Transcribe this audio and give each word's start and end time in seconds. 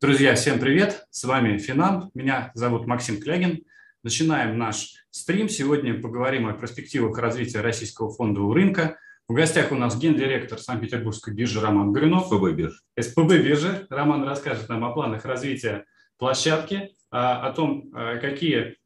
Друзья, 0.00 0.36
всем 0.36 0.60
привет! 0.60 1.06
С 1.10 1.24
вами 1.24 1.58
Финам. 1.58 2.12
Меня 2.14 2.52
зовут 2.54 2.86
Максим 2.86 3.20
Клягин. 3.20 3.64
Начинаем 4.04 4.56
наш 4.56 4.94
стрим. 5.10 5.48
Сегодня 5.48 6.00
поговорим 6.00 6.46
о 6.46 6.52
перспективах 6.52 7.18
развития 7.18 7.62
российского 7.62 8.08
фондового 8.12 8.54
рынка. 8.54 8.96
В 9.26 9.32
гостях 9.32 9.72
у 9.72 9.74
нас 9.74 9.98
гендиректор 9.98 10.60
Санкт-Петербургской 10.60 11.34
биржи 11.34 11.60
Роман 11.60 11.92
Горюнов. 11.92 12.26
СПБ 12.28 12.52
биржи. 12.52 12.78
СПБ 12.96 13.38
биржи. 13.38 13.88
Роман 13.90 14.22
расскажет 14.22 14.68
нам 14.68 14.84
о 14.84 14.92
планах 14.92 15.24
развития 15.24 15.84
площадки, 16.16 16.92
о 17.10 17.50
том, 17.52 17.90
какие 17.90 18.76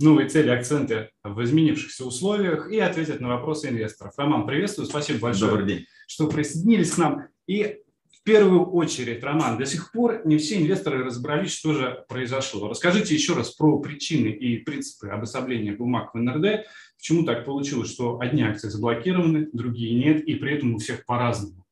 новые 0.00 0.28
цели, 0.28 0.50
акценты 0.50 1.10
в 1.22 1.44
изменившихся 1.44 2.04
условиях 2.04 2.72
и 2.72 2.80
ответит 2.80 3.20
на 3.20 3.28
вопросы 3.28 3.68
инвесторов. 3.68 4.14
Роман, 4.16 4.48
приветствую, 4.48 4.86
спасибо 4.88 5.20
большое, 5.20 5.52
Добрый 5.52 5.68
день. 5.68 5.86
что 6.08 6.26
присоединились 6.26 6.90
к 6.90 6.98
нам. 6.98 7.28
И 7.46 7.82
первую 8.26 8.66
очередь, 8.72 9.22
Роман, 9.22 9.56
до 9.56 9.66
сих 9.66 9.92
пор 9.92 10.26
не 10.26 10.36
все 10.36 10.60
инвесторы 10.60 11.04
разобрались, 11.04 11.52
что 11.52 11.72
же 11.72 12.04
произошло. 12.08 12.68
Расскажите 12.68 13.14
еще 13.14 13.34
раз 13.34 13.52
про 13.52 13.78
причины 13.78 14.28
и 14.28 14.58
принципы 14.58 15.08
обособления 15.08 15.72
бумаг 15.72 16.12
в 16.12 16.18
НРД. 16.18 16.66
Почему 16.98 17.24
так 17.24 17.44
получилось, 17.44 17.92
что 17.92 18.18
одни 18.18 18.42
акции 18.42 18.68
заблокированы, 18.68 19.48
другие 19.52 19.94
нет, 19.94 20.24
и 20.24 20.34
при 20.34 20.56
этом 20.56 20.74
у 20.74 20.78
всех 20.78 21.06
по-разному? 21.06 21.64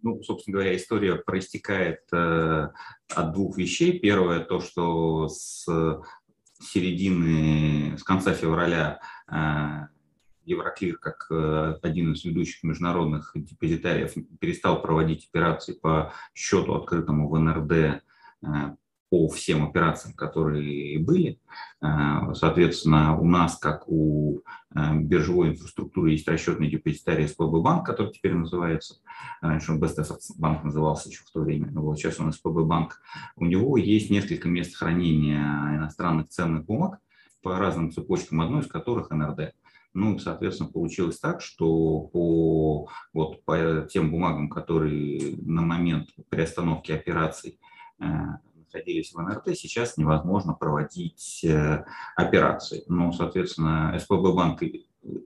Ну, 0.00 0.22
собственно 0.22 0.54
говоря, 0.54 0.74
история 0.74 1.16
проистекает 1.16 2.00
э, 2.10 2.68
от 3.14 3.32
двух 3.34 3.58
вещей. 3.58 3.98
Первое, 3.98 4.40
то, 4.40 4.60
что 4.60 5.28
с 5.28 5.66
середины, 6.58 7.98
с 7.98 8.02
конца 8.02 8.32
февраля 8.32 8.98
э, 9.30 9.91
Евроклир, 10.44 10.98
как 10.98 11.26
э, 11.30 11.74
один 11.82 12.12
из 12.12 12.24
ведущих 12.24 12.62
международных 12.62 13.32
депозитариев, 13.34 14.14
перестал 14.40 14.82
проводить 14.82 15.28
операции 15.28 15.72
по 15.72 16.12
счету, 16.34 16.74
открытому 16.74 17.28
в 17.28 17.38
НРД, 17.38 17.72
э, 17.72 18.00
по 19.10 19.28
всем 19.28 19.62
операциям, 19.64 20.14
которые 20.14 20.98
были. 20.98 21.38
Э, 21.82 22.34
соответственно, 22.34 23.18
у 23.18 23.24
нас, 23.24 23.58
как 23.58 23.88
у 23.88 24.40
биржевой 24.74 25.50
инфраструктуры, 25.50 26.12
есть 26.12 26.26
расчетный 26.26 26.70
депозитарий 26.70 27.28
СПБ 27.28 27.60
банк, 27.60 27.84
который 27.84 28.10
теперь 28.10 28.32
называется, 28.32 28.96
раньше 29.42 29.72
он 29.72 29.82
Best 29.82 30.02
банк 30.38 30.64
назывался 30.64 31.10
еще 31.10 31.24
в 31.24 31.30
то 31.30 31.40
время, 31.40 31.70
но 31.70 31.82
вот 31.82 31.98
сейчас 31.98 32.18
он 32.20 32.32
СПБ 32.32 32.62
банк. 32.64 33.02
У 33.36 33.44
него 33.44 33.76
есть 33.76 34.08
несколько 34.08 34.48
мест 34.48 34.74
хранения 34.74 35.76
иностранных 35.76 36.28
ценных 36.28 36.64
бумаг 36.64 37.00
по 37.42 37.58
разным 37.58 37.90
цепочкам, 37.92 38.40
одной 38.40 38.62
из 38.62 38.66
которых 38.66 39.10
НРД. 39.10 39.52
Ну, 39.94 40.18
соответственно, 40.18 40.70
получилось 40.70 41.18
так, 41.18 41.42
что 41.42 42.00
по, 42.12 42.88
вот, 43.12 43.44
по 43.44 43.86
тем 43.90 44.10
бумагам, 44.10 44.48
которые 44.48 45.36
на 45.42 45.62
момент 45.62 46.10
приостановки 46.30 46.92
операций 46.92 47.58
э, 48.00 48.04
находились 48.56 49.12
в 49.12 49.20
НРТ, 49.20 49.56
сейчас 49.56 49.98
невозможно 49.98 50.54
проводить 50.54 51.44
э, 51.44 51.84
операции. 52.16 52.84
Но, 52.88 53.12
соответственно, 53.12 53.94
СПБ 53.98 54.34
банк 54.34 54.62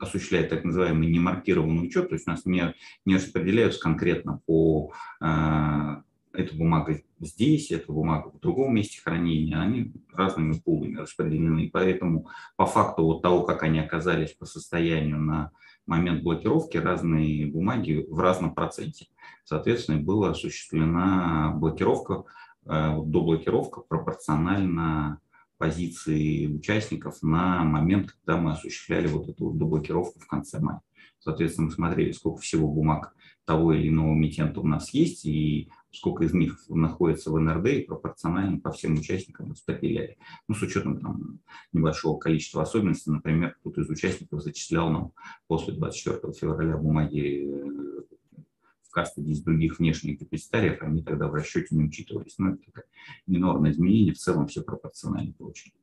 осуществляет 0.01 0.49
так 0.49 0.65
называемый 0.65 1.11
немаркированный 1.11 1.87
учет, 1.87 2.09
то 2.09 2.15
есть 2.15 2.27
у 2.27 2.31
нас 2.31 2.45
не, 2.45 2.75
не 3.05 3.17
распределяются 3.17 3.81
конкретно 3.81 4.41
по 4.47 4.93
э, 5.21 5.97
эта 6.33 6.57
бумага 6.57 7.01
здесь, 7.21 7.71
эта 7.71 7.93
бумага 7.93 8.31
в 8.31 8.41
другом 8.41 8.75
месте 8.75 9.01
хранения, 9.03 9.61
они 9.61 9.93
разными 10.13 10.55
пулами 10.55 10.97
распределены. 10.97 11.71
Поэтому 11.73 12.29
по 12.57 12.67
факту 12.67 13.05
вот 13.05 13.23
того, 13.23 13.43
как 13.43 13.63
они 13.63 13.79
оказались 13.79 14.33
по 14.33 14.47
состоянию 14.47 15.19
на 15.19 15.51
момент 15.87 16.23
блокировки, 16.23 16.77
разные 16.77 17.47
бумаги 17.47 18.07
в 18.09 18.19
разном 18.19 18.55
проценте. 18.55 19.07
Соответственно, 19.45 20.01
была 20.01 20.31
осуществлена 20.31 21.53
блокировка, 21.57 22.25
э, 22.65 22.97
до 23.05 23.23
блокировка 23.23 23.81
пропорционально 23.81 25.21
позиции 25.59 26.47
участников 26.47 27.23
на 27.23 27.65
момент, 27.65 28.13
когда 28.13 28.39
мы 28.39 28.53
осуществляли 28.53 29.07
вот 29.07 29.29
эту 29.29 29.53
доблокировку 29.53 30.21
в 30.21 30.27
конце 30.27 30.61
мая. 30.61 30.83
Соответственно, 31.19 31.67
мы 31.67 31.73
смотрели, 31.73 32.13
сколько 32.13 32.41
всего 32.41 32.69
бумаг 32.69 33.15
того 33.45 33.73
или 33.73 33.89
иного 33.89 34.15
эмитента 34.15 34.61
у 34.61 34.67
нас 34.67 34.93
есть, 34.93 35.25
и 35.25 35.71
сколько 35.93 36.25
из 36.25 36.35
них 36.35 36.65
находится 36.69 37.31
в 37.31 37.39
НРД 37.39 37.67
и 37.67 37.83
пропорционально 37.83 38.61
по 38.61 38.73
всем 38.73 38.95
участникам 38.95 39.51
распределяли. 39.51 40.19
Ну, 40.49 40.55
с 40.55 40.63
учетом 40.63 41.01
там, 41.01 41.41
небольшого 41.73 42.19
количества 42.19 42.63
особенностей, 42.63 43.11
например, 43.11 43.57
кто-то 43.61 43.81
из 43.81 43.89
участников 43.89 44.43
зачислял 44.43 44.91
нам 44.91 45.13
после 45.47 45.75
24 45.75 46.33
февраля 46.33 46.77
бумаги 46.77 47.49
э, 47.49 48.43
в 48.83 48.91
кастоди 48.91 49.31
из 49.31 49.43
других 49.43 49.79
внешних 49.79 50.19
депозитариев, 50.19 50.83
они 50.83 51.03
тогда 51.03 51.29
в 51.29 51.35
расчете 51.35 51.77
не 51.77 51.85
учитывались. 51.85 52.39
Но 52.39 52.47
ну, 52.47 52.55
это 52.55 52.83
минорное 53.27 53.71
изменение, 53.71 54.13
в 54.13 54.19
целом 54.19 54.49
все 54.49 54.63
пропорционально 54.63 55.33
получили. 55.33 55.75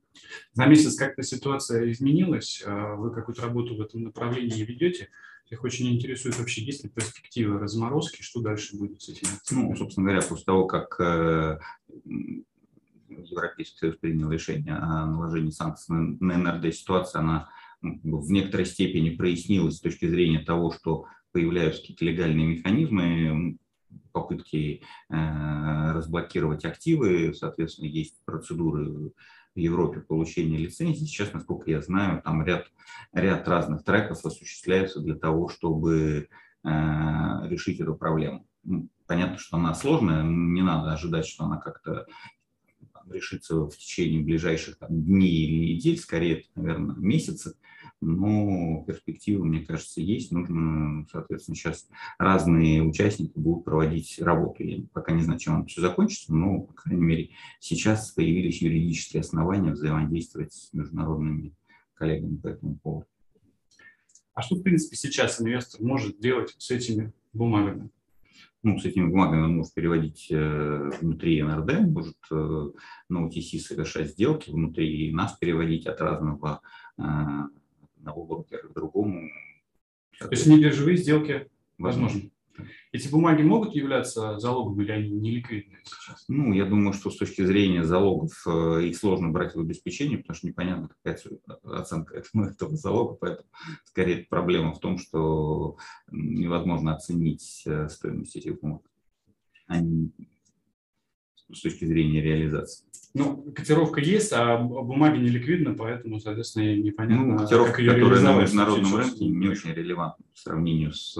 За 0.52 0.66
месяц 0.66 0.96
как-то 0.96 1.22
ситуация 1.22 1.90
изменилась, 1.90 2.62
а 2.66 2.94
вы 2.94 3.12
какую-то 3.12 3.42
работу 3.42 3.76
в 3.76 3.80
этом 3.80 4.02
направлении 4.02 4.64
ведете. 4.64 5.08
Их 5.50 5.62
очень 5.62 5.94
интересует 5.94 6.38
вообще, 6.38 6.62
есть 6.62 6.84
ли 6.84 6.90
перспектива 6.90 7.58
разморозки, 7.58 8.22
что 8.22 8.40
дальше 8.40 8.76
будет 8.76 9.02
с 9.02 9.10
этим? 9.10 9.28
Ну, 9.50 9.76
собственно 9.76 10.06
говоря, 10.06 10.26
после 10.26 10.44
того, 10.44 10.66
как 10.66 10.98
э, 10.98 11.58
Европейский 13.08 13.76
Союз 13.76 13.96
принял 13.98 14.30
решение 14.30 14.74
о 14.74 15.06
наложении 15.06 15.50
санкций 15.50 15.94
на 15.94 16.38
НРД, 16.38 16.74
ситуация, 16.74 17.20
она 17.20 17.50
ну, 17.82 18.18
в 18.20 18.30
некоторой 18.30 18.66
степени 18.66 19.10
прояснилась 19.10 19.76
с 19.76 19.80
точки 19.80 20.08
зрения 20.08 20.40
того, 20.40 20.72
что 20.72 21.06
появляются 21.32 21.82
какие-то 21.82 22.04
легальные 22.04 22.46
механизмы, 22.46 23.58
попытки 24.14 24.82
э, 25.10 25.92
разблокировать 25.92 26.64
активы, 26.64 27.34
соответственно, 27.34 27.86
есть 27.86 28.24
процедуры 28.24 29.12
в 29.54 29.58
Европе 29.58 30.00
получения 30.00 30.56
лицензии. 30.56 31.04
Сейчас, 31.04 31.32
насколько 31.32 31.70
я 31.70 31.82
знаю, 31.82 32.22
там 32.22 32.44
ряд, 32.44 32.70
ряд 33.12 33.46
разных 33.48 33.84
треков 33.84 34.24
осуществляются 34.24 35.00
для 35.00 35.16
того, 35.16 35.48
чтобы 35.48 36.28
э, 36.62 36.68
решить 37.48 37.80
эту 37.80 37.96
проблему. 37.96 38.46
Ну, 38.62 38.88
понятно, 39.06 39.36
что 39.36 39.56
она 39.56 39.74
сложная, 39.74 40.22
не 40.22 40.62
надо 40.62 40.92
ожидать, 40.92 41.26
что 41.26 41.44
она 41.44 41.58
как-то 41.58 42.06
решится 43.10 43.66
в 43.66 43.76
течение 43.76 44.22
ближайших 44.22 44.78
там, 44.78 44.88
дней 45.04 45.46
или 45.46 45.74
недель, 45.74 45.98
скорее, 45.98 46.44
наверное, 46.54 46.96
месяцы 46.96 47.56
но 48.04 48.84
перспективы, 48.86 49.44
мне 49.44 49.60
кажется, 49.60 50.00
есть. 50.00 50.30
Нужно, 50.30 51.06
соответственно, 51.10 51.56
сейчас 51.56 51.88
разные 52.18 52.82
участники 52.82 53.32
будут 53.34 53.64
проводить 53.64 54.18
работу. 54.20 54.62
Я 54.62 54.84
пока 54.92 55.12
не 55.12 55.22
знаю, 55.22 55.40
чем 55.40 55.60
это 55.60 55.68
все 55.68 55.80
закончится, 55.80 56.34
но, 56.34 56.60
по 56.60 56.72
крайней 56.74 57.02
мере, 57.02 57.30
сейчас 57.60 58.10
появились 58.12 58.62
юридические 58.62 59.20
основания 59.20 59.72
взаимодействовать 59.72 60.52
с 60.52 60.72
международными 60.72 61.54
коллегами 61.94 62.36
по 62.36 62.48
этому 62.48 62.76
поводу. 62.76 63.06
А 64.34 64.42
что, 64.42 64.56
в 64.56 64.62
принципе, 64.62 64.96
сейчас 64.96 65.40
инвестор 65.40 65.80
может 65.80 66.20
делать 66.20 66.54
с 66.58 66.70
этими 66.70 67.12
бумагами? 67.32 67.90
ну, 68.64 68.78
с 68.78 68.84
этими 68.86 69.06
бумагами 69.06 69.42
он 69.42 69.56
может 69.58 69.74
переводить 69.74 70.28
э, 70.30 70.90
внутри 71.00 71.42
НРД, 71.42 71.80
может 71.80 72.16
э, 72.30 72.70
на 73.10 73.26
OTC 73.26 73.58
совершать 73.58 74.08
сделки 74.08 74.50
внутри 74.50 75.12
нас 75.12 75.36
переводить 75.36 75.86
от 75.86 76.00
разного 76.00 76.62
э, 76.98 77.02
одного 78.04 78.24
брокера 78.24 78.68
к 78.68 78.74
другому. 78.74 79.30
То 80.18 80.28
есть 80.30 80.46
не 80.46 80.60
биржевые 80.60 80.96
сделки 80.96 81.48
возможны? 81.78 82.30
Эти 82.92 83.08
бумаги 83.08 83.42
могут 83.42 83.74
являться 83.74 84.38
залогом 84.38 84.80
или 84.80 84.92
они 84.92 85.10
не 85.10 85.32
ликвидны 85.32 85.78
сейчас? 85.82 86.24
Ну, 86.28 86.52
я 86.52 86.64
думаю, 86.64 86.92
что 86.92 87.10
с 87.10 87.16
точки 87.16 87.44
зрения 87.44 87.82
залогов 87.82 88.30
э, 88.46 88.84
их 88.84 88.96
сложно 88.96 89.30
брать 89.30 89.56
в 89.56 89.60
обеспечение, 89.60 90.18
потому 90.18 90.36
что 90.36 90.46
непонятно, 90.46 90.88
какая 90.88 91.18
оценка 91.64 92.14
этого, 92.18 92.50
этого 92.50 92.76
залога, 92.76 93.14
поэтому 93.14 93.48
скорее 93.84 94.24
проблема 94.30 94.72
в 94.72 94.78
том, 94.78 94.98
что 94.98 95.78
невозможно 96.12 96.94
оценить 96.94 97.64
э, 97.66 97.88
стоимость 97.88 98.36
этих 98.36 98.60
бумаг. 98.60 98.82
Они 99.66 100.12
с 101.54 101.62
точки 101.62 101.84
зрения 101.84 102.20
реализации. 102.20 102.84
Ну, 103.14 103.52
котировка 103.54 104.00
есть, 104.00 104.32
а 104.32 104.58
бумаги 104.58 105.18
не 105.18 105.28
ликвидны, 105.28 105.74
поэтому, 105.74 106.18
соответственно, 106.18 106.74
непонятно, 106.74 107.24
ну, 107.24 107.38
котировка, 107.38 107.72
как 107.72 107.80
ее 107.80 107.92
которая 107.92 108.20
на 108.20 108.40
международном 108.40 108.96
рынке 108.96 109.26
не 109.26 109.48
очень 109.48 109.72
релевантна 109.72 110.24
по 110.32 110.38
сравнению 110.38 110.92
с, 110.92 111.16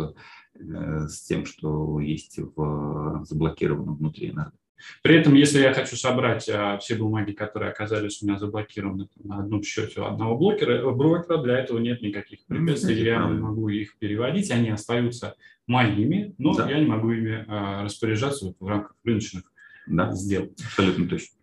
э, 0.58 1.06
с 1.06 1.22
тем, 1.22 1.46
что 1.46 2.00
есть 2.00 2.38
в 2.38 3.25
заблокированном 3.25 3.96
внутри 3.96 4.32
НРД. 4.32 4.54
При 5.02 5.16
этом, 5.16 5.34
если 5.34 5.60
я 5.60 5.72
хочу 5.72 5.96
собрать 5.96 6.48
а, 6.48 6.78
все 6.78 6.96
бумаги, 6.96 7.32
которые 7.32 7.70
оказались 7.70 8.22
у 8.22 8.26
меня 8.26 8.38
заблокированы 8.38 9.08
на 9.22 9.38
одном 9.38 9.62
счете 9.62 10.00
у 10.00 10.04
одного 10.04 10.37
блокера, 10.37 10.72
э, 10.72 10.90
брокера, 10.90 11.38
для 11.38 11.58
этого 11.58 11.78
нет 11.78 12.02
никаких 12.02 12.44
препятствий. 12.46 13.02
Я 13.02 13.20
правильно. 13.20 13.40
могу 13.40 13.69
их 13.69 13.96
переводить, 13.98 14.50
они 14.50 14.70
остаются 14.70 15.37
моими, 15.66 16.34
но 16.38 16.54
да. 16.54 16.69
я 16.69 16.80
не 16.80 16.87
могу 16.87 17.12
ими 17.12 17.44
а, 17.48 17.84
распоряжаться 17.84 18.54
в 18.58 18.66
рамках 18.66 18.96
рыночных 19.04 19.44
да. 19.86 20.12
сделок. 20.12 20.50
Абсолютно 20.64 21.08
точно. 21.08 21.34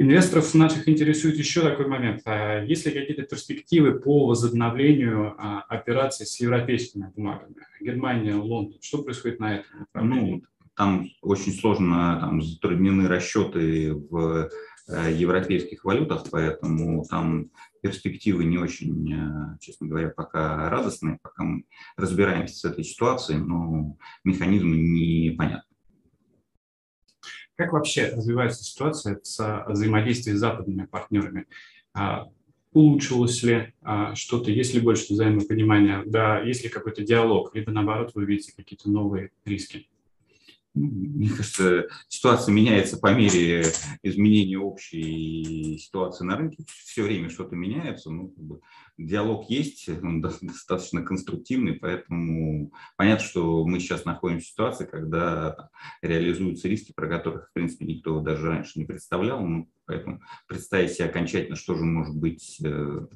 Инвесторов 0.00 0.54
наших 0.54 0.88
интересует 0.88 1.36
еще 1.36 1.60
такой 1.60 1.88
момент. 1.88 2.22
А 2.24 2.62
есть 2.62 2.86
ли 2.86 2.92
какие-то 2.92 3.24
перспективы 3.24 3.98
по 3.98 4.26
возобновлению 4.26 5.34
а, 5.36 5.62
операций 5.62 6.24
с 6.24 6.38
европейскими 6.38 7.10
бумагами? 7.16 7.56
Германия, 7.80 8.36
Лондон. 8.36 8.78
Что 8.80 9.02
происходит 9.02 9.40
на 9.40 9.56
этом 9.56 9.86
Ну, 9.94 10.42
там 10.76 11.08
очень 11.20 11.52
сложно 11.52 12.18
там, 12.20 12.40
затруднены 12.40 13.08
расчеты 13.08 13.92
в 13.92 14.48
э, 14.88 15.12
европейских 15.12 15.84
валютах, 15.84 16.26
поэтому 16.30 17.04
там 17.10 17.50
перспективы 17.82 18.44
не 18.44 18.58
очень, 18.58 19.12
э, 19.12 19.58
честно 19.60 19.88
говоря, 19.88 20.10
пока 20.10 20.70
радостные, 20.70 21.18
пока 21.20 21.42
мы 21.42 21.64
разбираемся 21.96 22.54
с 22.54 22.64
этой 22.64 22.84
ситуацией, 22.84 23.38
но 23.38 23.96
механизмы 24.22 24.76
непонятны. 24.76 25.67
Как 27.58 27.72
вообще 27.72 28.10
развивается 28.14 28.62
ситуация 28.62 29.18
с 29.24 29.64
взаимодействием 29.66 30.36
с 30.36 30.40
западными 30.40 30.86
партнерами? 30.86 31.46
А, 31.92 32.28
улучшилось 32.72 33.42
ли 33.42 33.74
а, 33.82 34.14
что-то, 34.14 34.52
есть 34.52 34.74
ли 34.74 34.80
больше 34.80 35.12
взаимопонимания, 35.12 36.04
да, 36.06 36.40
есть 36.40 36.62
ли 36.62 36.68
какой-то 36.68 37.02
диалог, 37.02 37.52
либо 37.56 37.72
наоборот 37.72 38.12
вы 38.14 38.26
видите 38.26 38.52
какие-то 38.56 38.88
новые 38.88 39.32
риски? 39.44 39.88
Мне 40.78 41.30
кажется, 41.30 41.88
ситуация 42.08 42.52
меняется 42.52 42.98
по 42.98 43.12
мере 43.12 43.66
изменения 44.02 44.58
общей 44.58 45.78
ситуации 45.78 46.24
на 46.24 46.36
рынке. 46.36 46.64
Все 46.68 47.02
время 47.02 47.28
что-то 47.28 47.56
меняется. 47.56 48.10
Ну, 48.10 48.28
как 48.28 48.44
бы, 48.44 48.60
диалог 48.96 49.50
есть, 49.50 49.88
он 49.88 50.20
достаточно 50.20 51.02
конструктивный, 51.02 51.74
поэтому 51.74 52.72
понятно, 52.96 53.24
что 53.24 53.64
мы 53.64 53.80
сейчас 53.80 54.04
находимся 54.04 54.46
в 54.46 54.50
ситуации, 54.50 54.86
когда 54.86 55.70
реализуются 56.02 56.68
риски, 56.68 56.92
про 56.92 57.08
которых, 57.08 57.48
в 57.48 57.52
принципе, 57.52 57.86
никто 57.86 58.20
даже 58.20 58.46
раньше 58.46 58.78
не 58.78 58.84
представлял. 58.84 59.44
Ну, 59.44 59.70
поэтому 59.86 60.20
представить 60.46 60.92
себе 60.92 61.06
окончательно, 61.06 61.56
что 61.56 61.74
же 61.74 61.84
может 61.84 62.16
быть 62.16 62.60
э, 62.64 63.06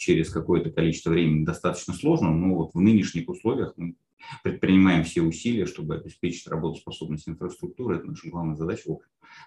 через 0.00 0.30
какое-то 0.30 0.70
количество 0.70 1.10
времени 1.10 1.44
достаточно 1.44 1.92
сложно, 1.92 2.30
но 2.30 2.54
вот 2.54 2.72
в 2.72 2.80
нынешних 2.80 3.28
условиях 3.28 3.74
мы 3.76 3.96
предпринимаем 4.42 5.04
все 5.04 5.20
усилия, 5.20 5.66
чтобы 5.66 5.94
обеспечить 5.94 6.46
работоспособность 6.46 7.28
инфраструктуры. 7.28 7.96
Это 7.96 8.06
наша 8.06 8.30
главная 8.30 8.56
задача 8.56 8.96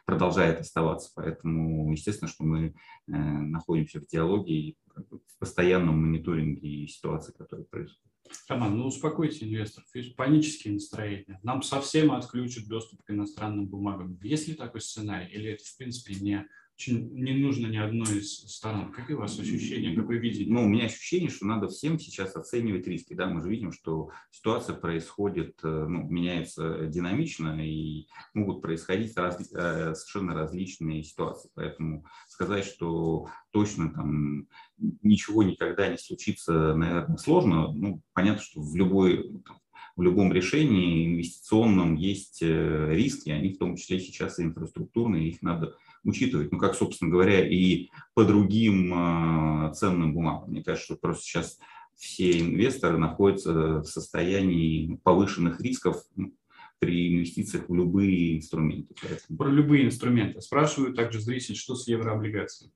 продолжает 0.05 0.59
оставаться. 0.59 1.11
Поэтому, 1.15 1.91
естественно, 1.91 2.29
что 2.29 2.43
мы 2.43 2.67
э, 2.67 3.11
находимся 3.11 3.99
в 3.99 4.05
диалоге 4.05 4.53
и 4.53 4.77
в 4.95 5.39
постоянном 5.39 5.99
мониторинге 5.99 6.87
ситуации, 6.87 7.33
которая 7.35 7.65
происходит. 7.65 7.99
Роман, 8.47 8.77
ну 8.77 8.85
успокойте 8.85 9.45
инвесторов. 9.45 9.87
Есть 9.95 10.15
панические 10.15 10.75
настроения. 10.75 11.39
Нам 11.41 11.63
совсем 11.63 12.11
отключат 12.11 12.67
доступ 12.67 13.01
к 13.03 13.09
иностранным 13.09 13.65
бумагам. 13.65 14.19
Есть 14.21 14.47
ли 14.47 14.53
такой 14.53 14.81
сценарий? 14.81 15.33
Или 15.33 15.51
это, 15.51 15.63
в 15.63 15.77
принципе, 15.77 16.13
не 16.15 16.47
не 16.87 17.33
нужно 17.33 17.67
ни 17.67 17.77
одной 17.77 18.19
из 18.19 18.39
сторон. 18.39 18.91
Какие 18.91 19.15
у 19.15 19.19
вас 19.19 19.39
ощущения, 19.39 19.95
какое 19.95 20.17
видение? 20.17 20.53
Ну, 20.53 20.65
у 20.65 20.67
меня 20.67 20.85
ощущение, 20.85 21.29
что 21.29 21.45
надо 21.45 21.67
всем 21.67 21.99
сейчас 21.99 22.35
оценивать 22.35 22.87
риски. 22.87 23.13
Да, 23.13 23.27
мы 23.27 23.41
же 23.41 23.49
видим, 23.49 23.71
что 23.71 24.09
ситуация 24.31 24.75
происходит, 24.75 25.59
э, 25.63 25.67
ну, 25.67 26.03
меняется 26.09 26.87
динамично 26.87 27.63
и 27.65 28.07
могут 28.33 28.61
происходить 28.61 29.15
раз, 29.17 29.39
э, 29.51 29.93
совершенно 29.95 30.33
различные 30.33 31.03
ситуации. 31.03 31.49
Поэтому 31.53 32.05
сказать, 32.27 32.65
что 32.65 33.27
точно 33.51 33.93
там 33.93 34.47
ничего 35.01 35.43
никогда 35.43 35.87
не 35.87 35.97
случится, 35.97 36.75
наверное, 36.75 37.17
сложно. 37.17 37.71
Ну, 37.71 38.01
понятно, 38.13 38.41
что 38.41 38.61
в 38.61 38.75
любой 38.75 39.41
в 39.95 40.01
любом 40.01 40.33
решении 40.33 41.05
инвестиционном 41.05 41.95
есть 41.95 42.41
э, 42.41 42.89
риски, 42.93 43.29
они 43.29 43.53
в 43.53 43.59
том 43.59 43.75
числе 43.75 43.99
сейчас 43.99 44.39
и 44.39 44.43
инфраструктурные, 44.43 45.29
их 45.29 45.41
надо 45.43 45.75
учитывать, 46.03 46.51
ну, 46.51 46.57
как, 46.57 46.75
собственно 46.75 47.11
говоря, 47.11 47.47
и 47.47 47.89
по 48.13 48.25
другим 48.25 48.93
э, 48.93 49.73
ценным 49.73 50.13
бумагам. 50.13 50.49
Мне 50.49 50.63
кажется, 50.63 50.85
что 50.85 50.95
просто 50.97 51.23
сейчас 51.23 51.59
все 51.95 52.39
инвесторы 52.39 52.97
находятся 52.97 53.79
в 53.79 53.85
состоянии 53.85 54.99
повышенных 55.03 55.61
рисков 55.61 56.03
ну, 56.15 56.33
при 56.79 57.13
инвестициях 57.13 57.69
в 57.69 57.73
любые 57.73 58.37
инструменты. 58.37 58.93
Поэтому... 59.01 59.37
Про 59.37 59.49
любые 59.49 59.85
инструменты. 59.85 60.41
Спрашиваю 60.41 60.93
также 60.93 61.21
зритель, 61.21 61.55
что 61.55 61.75
с 61.75 61.87
еврооблигациями? 61.87 62.73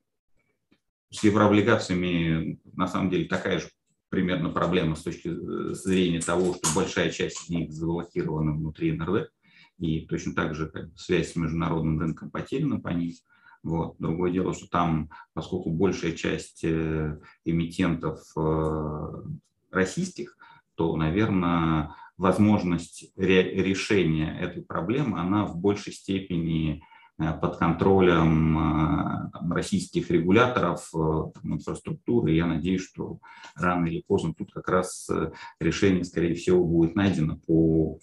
С 1.09 1.23
еврооблигациями 1.23 2.59
на 2.73 2.88
самом 2.88 3.09
деле 3.09 3.25
такая 3.25 3.59
же 3.59 3.68
примерно 4.09 4.50
проблема 4.50 4.95
с 4.95 5.03
точки 5.03 5.30
зрения 5.73 6.21
того, 6.21 6.53
что 6.53 6.68
большая 6.75 7.12
часть 7.12 7.44
из 7.44 7.50
них 7.50 7.71
заблокирована 7.71 8.53
внутри 8.53 8.94
НРД 8.94 9.30
и 9.79 10.01
точно 10.01 10.33
так 10.33 10.56
же 10.56 10.68
как 10.68 10.91
бы, 10.91 10.97
связь 10.97 11.33
с 11.33 11.35
международным 11.35 12.00
рынком 12.00 12.31
потеряна 12.31 12.79
по 12.79 12.89
ним. 12.89 13.13
Вот. 13.63 13.95
Другое 14.00 14.31
дело, 14.31 14.53
что 14.53 14.68
там, 14.69 15.09
поскольку 15.33 15.71
большая 15.71 16.13
часть 16.13 16.63
э, 16.63 17.19
эмитентов 17.44 18.21
э, 18.35 19.24
российских, 19.71 20.38
то, 20.75 20.95
наверное, 20.95 21.95
возможность 22.18 23.12
ре- 23.18 23.63
решения 23.63 24.39
этой 24.39 24.63
проблемы, 24.63 25.19
она 25.19 25.45
в 25.45 25.57
большей 25.57 25.91
степени 25.91 26.81
э, 27.19 27.33
под 27.33 27.57
контролем 27.57 29.31
там, 29.33 29.51
российских 29.51 30.12
регуляторов 30.12 30.89
там, 30.91 31.56
инфраструктуры. 31.56 32.31
Я 32.31 32.45
надеюсь, 32.45 32.85
что 32.85 33.19
рано 33.56 33.88
или 33.88 34.03
поздно 34.07 34.33
тут 34.33 34.53
как 34.53 34.69
раз 34.69 35.09
решение, 35.59 36.06
скорее 36.06 36.35
всего, 36.35 36.63
будет 36.63 36.95
найдено 36.95 37.38
по 37.45 38.00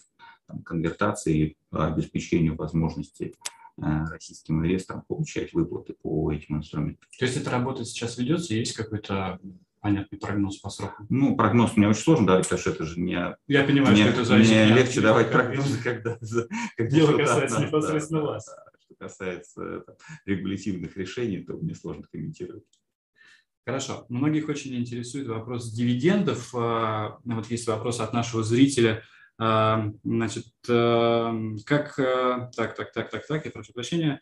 там, 0.55 0.63
конвертации, 0.63 1.57
обеспечению 1.71 2.57
возможности 2.57 3.35
э, 3.79 3.83
российским 4.11 4.61
инвесторам 4.61 5.03
получать 5.03 5.53
выплаты 5.53 5.95
по 6.01 6.33
этим 6.33 6.59
инструментам. 6.59 7.09
То 7.19 7.25
есть 7.25 7.37
эта 7.37 7.51
работа 7.51 7.85
сейчас 7.85 8.19
ведется, 8.19 8.55
есть 8.55 8.75
какой-то 8.75 9.41
понятный 9.81 10.19
прогноз 10.19 10.59
по 10.59 10.71
срокам? 10.71 11.07
Ну, 11.11 11.37
прогноз 11.37 11.77
мне 11.77 11.89
очень 11.89 12.03
сложно 12.03 12.27
давать, 12.27 12.45
потому 12.45 12.61
что 12.61 12.71
это 12.71 12.85
же 12.85 13.01
не... 13.01 13.37
Я 13.49 13.65
понимаю, 13.65 13.93
мне, 13.93 14.05
что 14.05 14.13
это 14.13 14.25
зависит 14.25 14.51
Мне 14.51 14.75
легче 14.75 15.01
давать 15.01 15.31
прогнозы, 15.31 15.83
когда... 15.83 16.19
когда 16.77 16.97
Дело 16.97 17.19
касается 17.19 17.61
непосредственно 17.61 18.21
да, 18.21 18.27
вас. 18.27 18.47
Да, 18.47 18.63
что 18.81 18.95
касается 18.95 19.81
там, 19.81 19.97
регулятивных 20.25 20.97
решений, 20.97 21.39
то 21.39 21.55
мне 21.55 21.75
сложно 21.75 22.05
комментировать. 22.11 22.65
Хорошо. 23.67 24.07
Многих 24.09 24.49
очень 24.49 24.75
интересует 24.77 25.27
вопрос 25.27 25.71
дивидендов. 25.73 26.55
А, 26.55 27.19
вот 27.25 27.51
есть 27.51 27.67
вопрос 27.67 28.01
от 28.01 28.13
нашего 28.13 28.43
зрителя– 28.43 29.03
Значит, 29.37 30.47
как... 30.65 31.99
Э, 31.99 32.51
так, 32.57 32.77
так, 32.77 32.93
так, 32.93 33.11
так, 33.11 33.27
так, 33.27 33.45
я 33.45 33.51
прошу 33.51 33.73
прощения. 33.73 34.21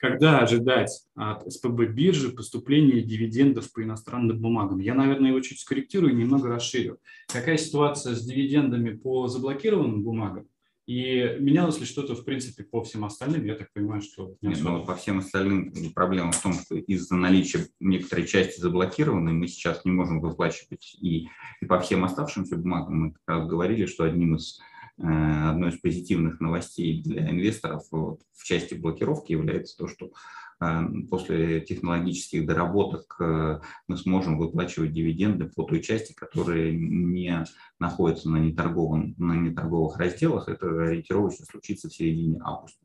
Когда 0.00 0.38
ожидать 0.38 1.04
от 1.14 1.52
СПБ 1.52 1.88
биржи 1.88 2.30
поступления 2.30 3.02
дивидендов 3.02 3.70
по 3.70 3.82
иностранным 3.82 4.40
бумагам? 4.40 4.78
Я, 4.78 4.94
наверное, 4.94 5.28
его 5.28 5.40
чуть 5.40 5.60
скорректирую 5.60 6.16
немного 6.16 6.48
расширю. 6.48 6.98
Какая 7.30 7.58
ситуация 7.58 8.14
с 8.14 8.24
дивидендами 8.24 8.96
по 8.96 9.28
заблокированным 9.28 10.02
бумагам? 10.02 10.48
И 10.90 11.36
менялось 11.38 11.78
ли 11.78 11.86
что-то, 11.86 12.16
в 12.16 12.24
принципе, 12.24 12.64
по 12.64 12.82
всем 12.82 13.04
остальным? 13.04 13.44
Я 13.44 13.54
так 13.54 13.72
понимаю, 13.72 14.02
что... 14.02 14.34
Не 14.42 14.48
Нет, 14.48 14.58
ну, 14.60 14.84
по 14.84 14.96
всем 14.96 15.20
остальным 15.20 15.72
проблема 15.94 16.32
в 16.32 16.42
том, 16.42 16.52
что 16.52 16.74
из-за 16.74 17.14
наличия 17.14 17.68
некоторой 17.78 18.26
части 18.26 18.60
заблокированной 18.60 19.32
мы 19.32 19.46
сейчас 19.46 19.84
не 19.84 19.92
можем 19.92 20.20
выплачивать. 20.20 20.96
И, 21.00 21.28
и 21.60 21.66
по 21.66 21.78
всем 21.78 22.04
оставшимся 22.04 22.56
бумагам 22.56 23.02
мы 23.02 23.12
как 23.12 23.22
раз 23.24 23.48
говорили, 23.48 23.86
что 23.86 24.02
одним 24.02 24.34
из 24.34 24.58
э, 24.58 24.62
одной 25.02 25.70
из 25.70 25.80
позитивных 25.80 26.40
новостей 26.40 27.02
для 27.02 27.30
инвесторов 27.30 27.84
в 27.90 28.44
части 28.44 28.74
блокировки 28.74 29.32
является 29.32 29.76
то, 29.76 29.88
что 29.88 30.12
Э, 30.60 30.82
после 31.08 31.60
технологических 31.60 32.46
доработок 32.46 33.16
э, 33.18 33.60
мы 33.88 33.96
сможем 33.96 34.38
выплачивать 34.38 34.92
дивиденды 34.92 35.46
по 35.46 35.62
той 35.62 35.80
части, 35.80 36.12
которая 36.12 36.72
не 36.72 37.44
находится 37.78 38.28
на, 38.28 38.36
неторговом, 38.36 39.14
на 39.16 39.32
неторговых 39.32 39.96
разделах. 39.96 40.48
Это 40.48 40.66
ориентировочно 40.66 41.46
случится 41.46 41.88
в 41.88 41.94
середине 41.94 42.40
августа. 42.44 42.84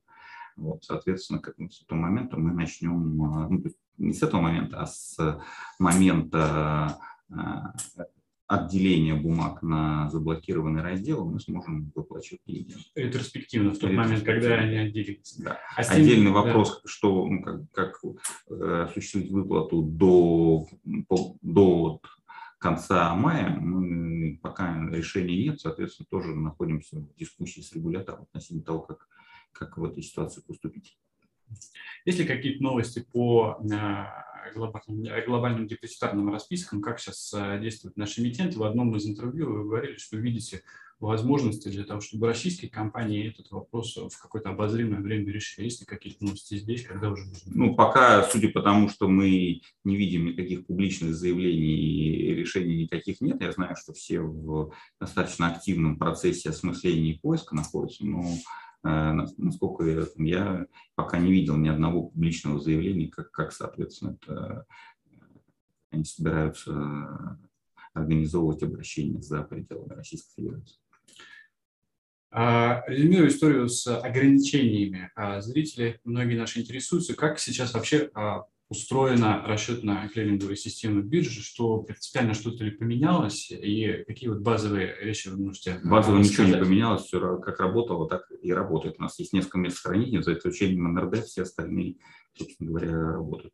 Вот, 0.55 0.85
соответственно, 0.85 1.39
к 1.39 1.49
этому, 1.49 1.69
с 1.69 1.81
этого 1.81 1.97
момента 1.97 2.37
мы 2.37 2.53
начнем, 2.53 3.23
э, 3.23 3.47
ну, 3.49 3.63
не 3.97 4.13
с 4.13 4.23
этого 4.23 4.39
момента, 4.39 4.81
а 4.81 4.85
с 4.85 5.17
момента 5.77 6.97
отделения 8.47 9.15
бумаг 9.15 9.61
на 9.63 10.09
заблокированный 10.09 10.81
раздел, 10.81 11.25
мы 11.25 11.39
сможем 11.39 11.91
выплачивать 11.95 12.41
деньги. 12.45 12.75
Ретроспективно, 12.93 13.71
в 13.71 13.79
тот 13.79 13.91
момент, 13.91 14.23
когда 14.23 14.55
они 14.55 14.77
отделятся. 14.77 15.43
Да. 15.43 15.59
А 15.75 15.81
Отдельный 15.81 16.25
тем, 16.25 16.33
вопрос, 16.33 16.81
да. 16.83 16.89
что, 16.89 17.25
ну, 17.25 17.41
как, 17.41 17.71
как 17.71 17.99
э, 18.49 18.85
осуществить 18.87 19.31
выплату 19.31 19.81
до, 19.81 20.67
до 21.41 22.01
конца 22.59 23.15
мая, 23.15 23.57
мы, 23.59 24.39
пока 24.41 24.79
решения 24.89 25.45
нет, 25.45 25.59
соответственно, 25.59 26.07
тоже 26.09 26.35
находимся 26.35 26.97
в 26.97 27.15
дискуссии 27.15 27.61
с 27.61 27.73
регулятором 27.73 28.23
относительно 28.23 28.63
того, 28.63 28.81
как, 28.81 29.07
как 29.51 29.77
в 29.77 29.83
этой 29.83 30.03
ситуации 30.03 30.41
поступить. 30.41 30.97
Есть 32.05 32.19
ли 32.19 32.25
какие-то 32.25 32.63
новости 32.63 33.05
по 33.11 33.59
глобальным, 34.53 35.25
глобальным 35.25 35.67
депозитарным 35.67 36.31
распискам, 36.31 36.81
как 36.81 36.99
сейчас 36.99 37.33
действуют 37.59 37.97
наши 37.97 38.21
эмитенты? 38.21 38.57
В 38.57 38.63
одном 38.63 38.95
из 38.95 39.07
интервью 39.07 39.51
вы 39.51 39.63
говорили, 39.63 39.97
что 39.97 40.17
видите 40.17 40.61
возможности 40.99 41.67
для 41.67 41.83
того, 41.83 41.99
чтобы 41.99 42.27
российские 42.27 42.71
компании 42.71 43.27
этот 43.27 43.51
вопрос 43.51 43.97
в 43.97 44.17
какое-то 44.21 44.49
обозримое 44.49 45.01
время 45.01 45.31
решили? 45.31 45.65
Есть 45.65 45.81
ли 45.81 45.85
какие-то 45.85 46.23
новости 46.23 46.57
здесь, 46.57 46.85
когда 46.85 47.09
уже 47.09 47.25
нужно? 47.25 47.51
Ну, 47.53 47.75
пока, 47.75 48.23
судя 48.23 48.49
по 48.49 48.61
тому, 48.61 48.89
что 48.89 49.07
мы 49.07 49.61
не 49.83 49.95
видим 49.95 50.25
никаких 50.25 50.65
публичных 50.65 51.13
заявлений 51.15 51.67
и 51.67 52.35
решений 52.35 52.83
никаких 52.83 53.21
нет, 53.21 53.41
я 53.41 53.51
знаю, 53.51 53.75
что 53.75 53.93
все 53.93 54.21
в 54.21 54.73
достаточно 54.99 55.47
активном 55.47 55.97
процессе 55.97 56.49
осмысления 56.49 57.13
и 57.13 57.19
поиска 57.19 57.55
находятся, 57.55 58.05
но 58.05 58.23
э, 58.23 58.35
насколько 58.85 59.83
я, 60.17 60.67
пока 60.93 61.17
не 61.17 61.31
видел 61.31 61.57
ни 61.57 61.67
одного 61.67 62.03
публичного 62.09 62.59
заявления, 62.59 63.07
как, 63.07 63.31
как 63.31 63.51
соответственно, 63.51 64.17
это, 64.21 64.67
э, 65.11 65.15
они 65.91 66.03
собираются 66.03 67.39
организовывать 67.93 68.61
обращение 68.61 69.21
за 69.21 69.41
пределами 69.43 69.93
Российской 69.93 70.35
Федерации. 70.35 70.77
А, 72.37 72.83
резюмирую 72.87 73.29
историю 73.29 73.69
с 73.69 73.87
ограничениями. 73.87 75.09
А, 75.15 75.39
зрители, 75.39 76.01
многие 76.03 76.37
наши 76.37 76.59
интересуются, 76.59 77.15
как 77.15 77.39
сейчас 77.39 77.73
вообще 77.73 78.11
а, 78.13 78.43
устроена 78.69 79.43
расчетная 79.45 80.09
клиринговая 80.09 80.55
система 80.55 81.01
биржи, 81.01 81.41
что 81.41 81.83
принципиально 81.83 82.33
что-то 82.33 82.63
ли 82.63 82.71
поменялось, 82.71 83.51
и 83.51 84.03
какие 84.07 84.29
вот 84.29 84.39
базовые 84.39 84.95
вещи 85.03 85.27
вы 85.27 85.37
можете 85.37 85.79
Базово 85.83 86.17
ничего 86.17 86.45
не 86.45 86.57
поменялось, 86.57 87.03
все 87.03 87.37
как 87.37 87.59
работало, 87.59 88.09
так 88.09 88.25
и 88.41 88.51
работает. 88.51 88.95
У 88.97 89.03
нас 89.03 89.19
есть 89.19 89.33
несколько 89.33 89.57
мест 89.57 89.79
хранения, 89.79 90.21
за 90.21 90.33
исключением 90.33 90.93
НРД, 90.93 91.25
все 91.25 91.43
остальные, 91.43 91.97
собственно 92.33 92.69
говоря, 92.69 93.11
работают 93.13 93.53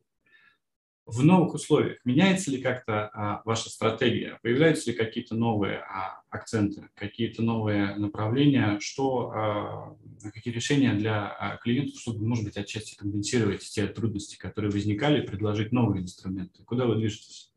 в 1.12 1.24
новых 1.24 1.54
условиях 1.54 1.98
меняется 2.06 2.52
ли 2.52 2.62
как-то 2.62 3.10
а, 3.14 3.42
ваша 3.46 3.70
стратегия? 3.70 4.40
Появляются 4.42 4.90
ли 4.90 4.98
какие-то 4.98 5.36
новые 5.36 5.80
а, 5.80 6.22
акценты, 6.30 6.90
какие-то 6.96 7.44
новые 7.44 7.96
направления? 7.96 8.80
Что, 8.80 9.32
а, 9.34 9.98
какие 10.34 10.54
решения 10.54 10.94
для 10.94 11.28
а, 11.28 11.58
клиентов, 11.58 12.00
чтобы, 12.00 12.26
может 12.26 12.46
быть, 12.46 12.58
отчасти 12.58 12.96
компенсировать 12.96 13.62
те 13.62 13.88
трудности, 13.88 14.38
которые 14.38 14.72
возникали, 14.72 15.26
предложить 15.26 15.72
новые 15.72 16.04
инструменты? 16.04 16.64
Куда 16.64 16.86
вы 16.86 16.96
движетесь? 16.96 17.52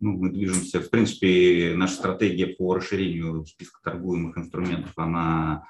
Ну, 0.00 0.12
мы 0.12 0.30
движемся, 0.30 0.80
в 0.80 0.90
принципе, 0.90 1.74
наша 1.74 1.94
стратегия 1.94 2.48
по 2.48 2.74
расширению 2.74 3.46
списка 3.46 3.80
торгуемых 3.82 4.36
инструментов, 4.36 4.92
она 4.96 5.66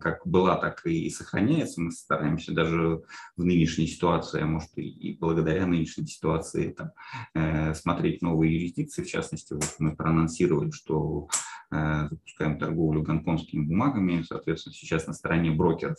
как 0.00 0.26
была, 0.26 0.56
так 0.56 0.86
и 0.86 1.10
сохраняется. 1.10 1.80
Мы 1.80 1.90
стараемся 1.90 2.52
даже 2.52 3.02
в 3.36 3.44
нынешней 3.44 3.86
ситуации, 3.86 4.42
а 4.42 4.46
может 4.46 4.70
и 4.76 5.16
благодаря 5.20 5.66
нынешней 5.66 6.06
ситуации, 6.06 6.70
там, 6.70 6.92
э, 7.34 7.74
смотреть 7.74 8.22
новые 8.22 8.54
юрисдикции. 8.54 9.02
В 9.02 9.08
частности, 9.08 9.52
вот 9.52 9.74
мы 9.78 9.96
проанонсировали, 9.96 10.70
что 10.70 11.28
э, 11.70 12.08
запускаем 12.08 12.58
торговлю 12.58 13.02
гонконгскими 13.02 13.64
бумагами. 13.64 14.22
Соответственно, 14.22 14.74
сейчас 14.74 15.06
на 15.06 15.12
стороне 15.12 15.50
брокеров 15.50 15.98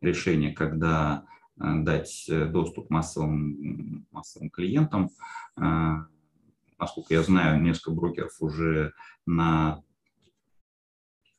решение, 0.00 0.52
когда 0.52 1.24
дать 1.56 2.28
доступ 2.28 2.90
массовым, 2.90 4.06
массовым 4.10 4.50
клиентам. 4.50 5.10
Насколько 5.56 7.14
я 7.14 7.22
знаю, 7.22 7.60
несколько 7.60 7.90
брокеров 7.90 8.32
уже 8.40 8.94
на 9.26 9.82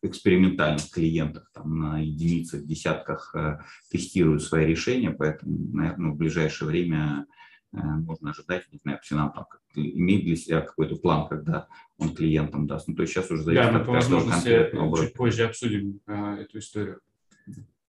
экспериментальных 0.02 0.90
клиентах, 0.90 1.52
там, 1.54 1.80
на 1.80 2.00
единицах, 2.00 2.66
десятках 2.66 3.34
э, 3.36 3.60
тестируют 3.90 4.44
свои 4.44 4.66
решения, 4.66 5.12
поэтому, 5.12 5.76
наверное, 5.76 6.12
в 6.12 6.18
ближайшее 6.18 6.68
время 6.68 7.28
э, 7.74 7.78
можно 7.78 8.32
ожидать, 8.32 8.66
не 8.72 8.80
знаю, 8.80 9.00
Псинам 9.02 9.32
там 9.32 9.46
имеет 9.76 10.26
для 10.26 10.36
себя 10.36 10.62
какой-то 10.62 10.96
план, 10.96 11.28
когда 11.28 11.68
он 11.98 12.16
клиентам 12.16 12.68
даст. 12.68 12.88
Ну, 12.88 12.96
то 12.96 13.04
есть 13.04 13.14
сейчас 13.14 13.30
уже 13.30 13.44
зависит 13.44 13.64
да, 13.64 13.72
мы 13.72 13.86
по 13.86 13.92
возможности 13.92 14.72
чуть 14.98 15.14
позже 15.14 15.44
обсудим 15.44 16.02
а, 16.08 16.36
эту 16.36 16.60
историю. 16.60 17.00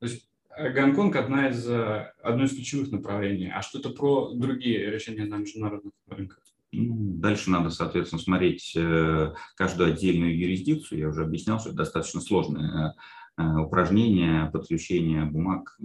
То 0.01 0.07
есть 0.07 0.29
Гонконг 0.51 1.17
одна 1.17 1.49
из, 1.49 1.67
одно 1.67 2.45
из 2.45 2.51
ключевых 2.51 2.91
направлений. 2.91 3.51
А 3.51 3.63
что-то 3.63 3.91
про 3.91 4.33
другие 4.35 4.91
решения 4.91 5.25
на 5.25 5.37
международных 5.37 5.95
рынках? 6.09 6.43
Дальше 6.73 7.51
надо, 7.51 7.69
соответственно, 7.69 8.23
смотреть 8.23 8.73
э, 8.75 9.35
каждую 9.57 9.93
отдельную 9.93 10.39
юрисдикцию. 10.39 11.01
Я 11.01 11.09
уже 11.09 11.23
объяснял, 11.23 11.61
что 11.61 11.69
это 11.69 11.79
достаточно 11.79 12.23
сложное 12.23 12.95
э, 13.37 13.43
упражнение 13.59 14.47
подключения 14.51 15.27
бумаг 15.27 15.77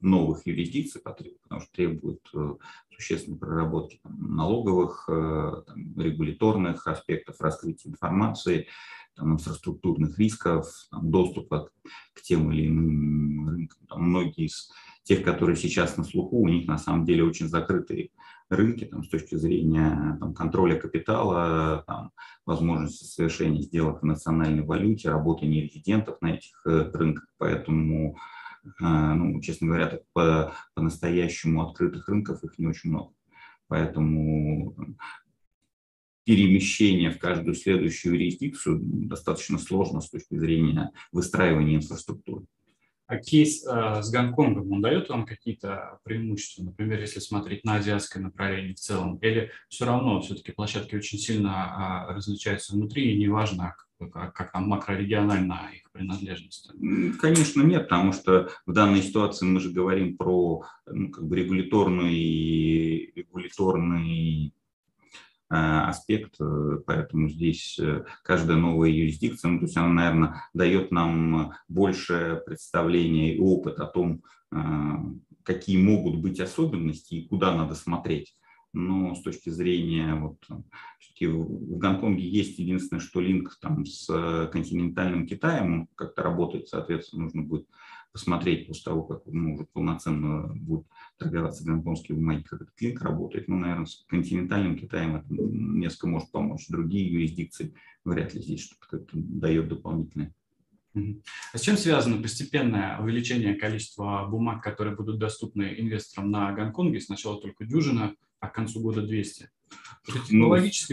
новых 0.00 0.44
юрисдикций, 0.44 1.00
потому 1.00 1.60
что 1.60 1.72
требует 1.72 2.20
э, 2.34 2.54
существенной 2.90 3.38
проработки 3.38 4.00
там, 4.02 4.36
налоговых, 4.36 5.04
там, 5.06 6.00
регуляторных 6.00 6.86
аспектов, 6.88 7.40
раскрытия 7.40 7.92
информации, 7.92 8.66
там, 9.14 9.34
инфраструктурных 9.34 10.18
рисков, 10.18 10.66
там, 10.90 11.12
доступа 11.12 11.70
к 12.12 12.22
тем 12.22 12.50
или 12.50 12.66
иным 12.66 13.48
рынкам. 13.48 13.86
Там 13.88 14.02
многие 14.02 14.46
из 14.46 14.70
тех, 15.04 15.22
которые 15.22 15.56
сейчас 15.56 15.96
на 15.96 16.02
слуху, 16.02 16.38
у 16.38 16.48
них 16.48 16.66
на 16.66 16.78
самом 16.78 17.04
деле 17.04 17.22
очень 17.22 17.46
закрытые 17.48 18.10
рынки 18.50 18.84
там, 18.84 19.04
с 19.04 19.08
точки 19.08 19.34
зрения 19.34 20.16
там, 20.20 20.34
контроля 20.34 20.78
капитала, 20.78 21.84
там, 21.86 22.12
возможности 22.46 23.04
совершения 23.04 23.62
сделок 23.62 24.02
в 24.02 24.06
национальной 24.06 24.62
валюте, 24.62 25.10
работы 25.10 25.46
нерезидентов 25.46 26.20
на 26.20 26.34
этих 26.34 26.60
э, 26.66 26.90
рынках. 26.92 27.26
Поэтому, 27.38 28.16
э, 28.64 28.70
ну, 28.80 29.40
честно 29.40 29.68
говоря, 29.68 30.00
по, 30.12 30.52
по-настоящему 30.74 31.66
открытых 31.66 32.08
рынков 32.08 32.44
их 32.44 32.58
не 32.58 32.66
очень 32.66 32.90
много. 32.90 33.12
Поэтому 33.68 34.76
перемещение 36.24 37.10
в 37.10 37.18
каждую 37.18 37.54
следующую 37.54 38.14
юрисдикцию 38.14 38.80
достаточно 38.82 39.58
сложно 39.58 40.00
с 40.00 40.10
точки 40.10 40.36
зрения 40.36 40.90
выстраивания 41.12 41.76
инфраструктуры. 41.76 42.46
А 43.06 43.18
кейс 43.18 43.66
э, 43.66 44.02
с 44.02 44.10
Гонконгом, 44.10 44.72
он 44.72 44.80
дает 44.80 45.10
вам 45.10 45.26
какие-то 45.26 45.98
преимущества, 46.04 46.64
например, 46.64 47.00
если 47.00 47.20
смотреть 47.20 47.62
на 47.64 47.76
азиатское 47.76 48.22
направление 48.22 48.74
в 48.74 48.78
целом, 48.78 49.16
или 49.16 49.50
все 49.68 49.84
равно 49.84 50.20
все-таки 50.22 50.52
площадки 50.52 50.96
очень 50.96 51.18
сильно 51.18 52.06
э, 52.08 52.14
различаются 52.14 52.72
внутри, 52.72 53.12
и 53.12 53.18
неважно, 53.18 53.76
как, 53.98 54.34
как 54.34 54.52
там 54.52 54.68
макрорегиональная 54.68 55.72
их 55.74 55.90
принадлежность? 55.92 56.70
Конечно, 57.20 57.62
нет, 57.62 57.88
потому 57.88 58.12
что 58.12 58.48
в 58.64 58.72
данной 58.72 59.02
ситуации 59.02 59.44
мы 59.44 59.60
же 59.60 59.70
говорим 59.70 60.16
про 60.16 60.64
ну, 60.86 61.10
как 61.10 61.26
бы 61.26 61.36
регуляторный, 61.36 63.12
регуляторный 63.14 64.53
аспект, 65.48 66.40
э, 66.40 66.78
поэтому 66.86 67.28
здесь 67.28 67.78
э, 67.78 68.04
каждая 68.22 68.56
новая 68.56 68.88
юрисдикция, 68.88 69.50
ну, 69.50 69.58
то 69.58 69.64
есть 69.66 69.76
она, 69.76 69.88
наверное, 69.88 70.42
дает 70.54 70.90
нам 70.90 71.52
больше 71.68 72.42
представления 72.46 73.34
и 73.34 73.40
опыт 73.40 73.78
о 73.78 73.86
том, 73.86 74.22
какие 75.42 75.82
могут 75.82 76.20
быть 76.20 76.38
особенности 76.38 77.14
и 77.14 77.26
куда 77.26 77.54
надо 77.54 77.74
смотреть. 77.74 78.36
Но 78.72 79.14
с 79.14 79.22
точки 79.22 79.50
зрения, 79.50 80.14
вот, 80.14 80.38
в 81.20 81.78
Гонконге 81.78 82.26
есть 82.26 82.58
единственное, 82.58 83.00
что 83.00 83.20
линк 83.20 83.56
там 83.60 83.84
с 83.84 84.06
континентальным 84.52 85.26
Китаем, 85.26 85.88
как-то 85.96 86.22
работает, 86.22 86.68
соответственно, 86.68 87.24
нужно 87.24 87.42
будет 87.42 87.66
посмотреть 88.14 88.68
после 88.68 88.84
того, 88.84 89.02
как 89.02 89.22
ну, 89.26 89.54
уже 89.54 89.66
полноценно 89.72 90.46
будут 90.54 90.86
торговаться 91.18 91.64
гонконгские 91.64 92.16
бумаги, 92.16 92.42
как 92.44 92.62
этот 92.62 92.74
клик 92.76 93.02
работает. 93.02 93.48
Ну, 93.48 93.58
наверное, 93.58 93.86
с 93.86 94.04
континентальным 94.06 94.78
Китаем 94.78 95.16
это 95.16 95.26
несколько 95.28 96.06
может 96.06 96.30
помочь. 96.30 96.68
Другие 96.68 97.12
юрисдикции 97.12 97.74
вряд 98.04 98.32
ли 98.32 98.40
здесь 98.40 98.60
что-то 98.60 99.04
дает 99.12 99.68
дополнительное. 99.68 100.32
А 101.52 101.58
с 101.58 101.60
чем 101.60 101.76
связано 101.76 102.22
постепенное 102.22 103.00
увеличение 103.00 103.56
количества 103.56 104.24
бумаг, 104.30 104.62
которые 104.62 104.94
будут 104.94 105.18
доступны 105.18 105.74
инвесторам 105.76 106.30
на 106.30 106.52
Гонконге? 106.52 107.00
Сначала 107.00 107.40
только 107.40 107.64
дюжина, 107.64 108.14
а 108.38 108.46
к 108.46 108.54
концу 108.54 108.80
года 108.80 109.02
200. 109.02 109.50
Ну, 110.30 110.48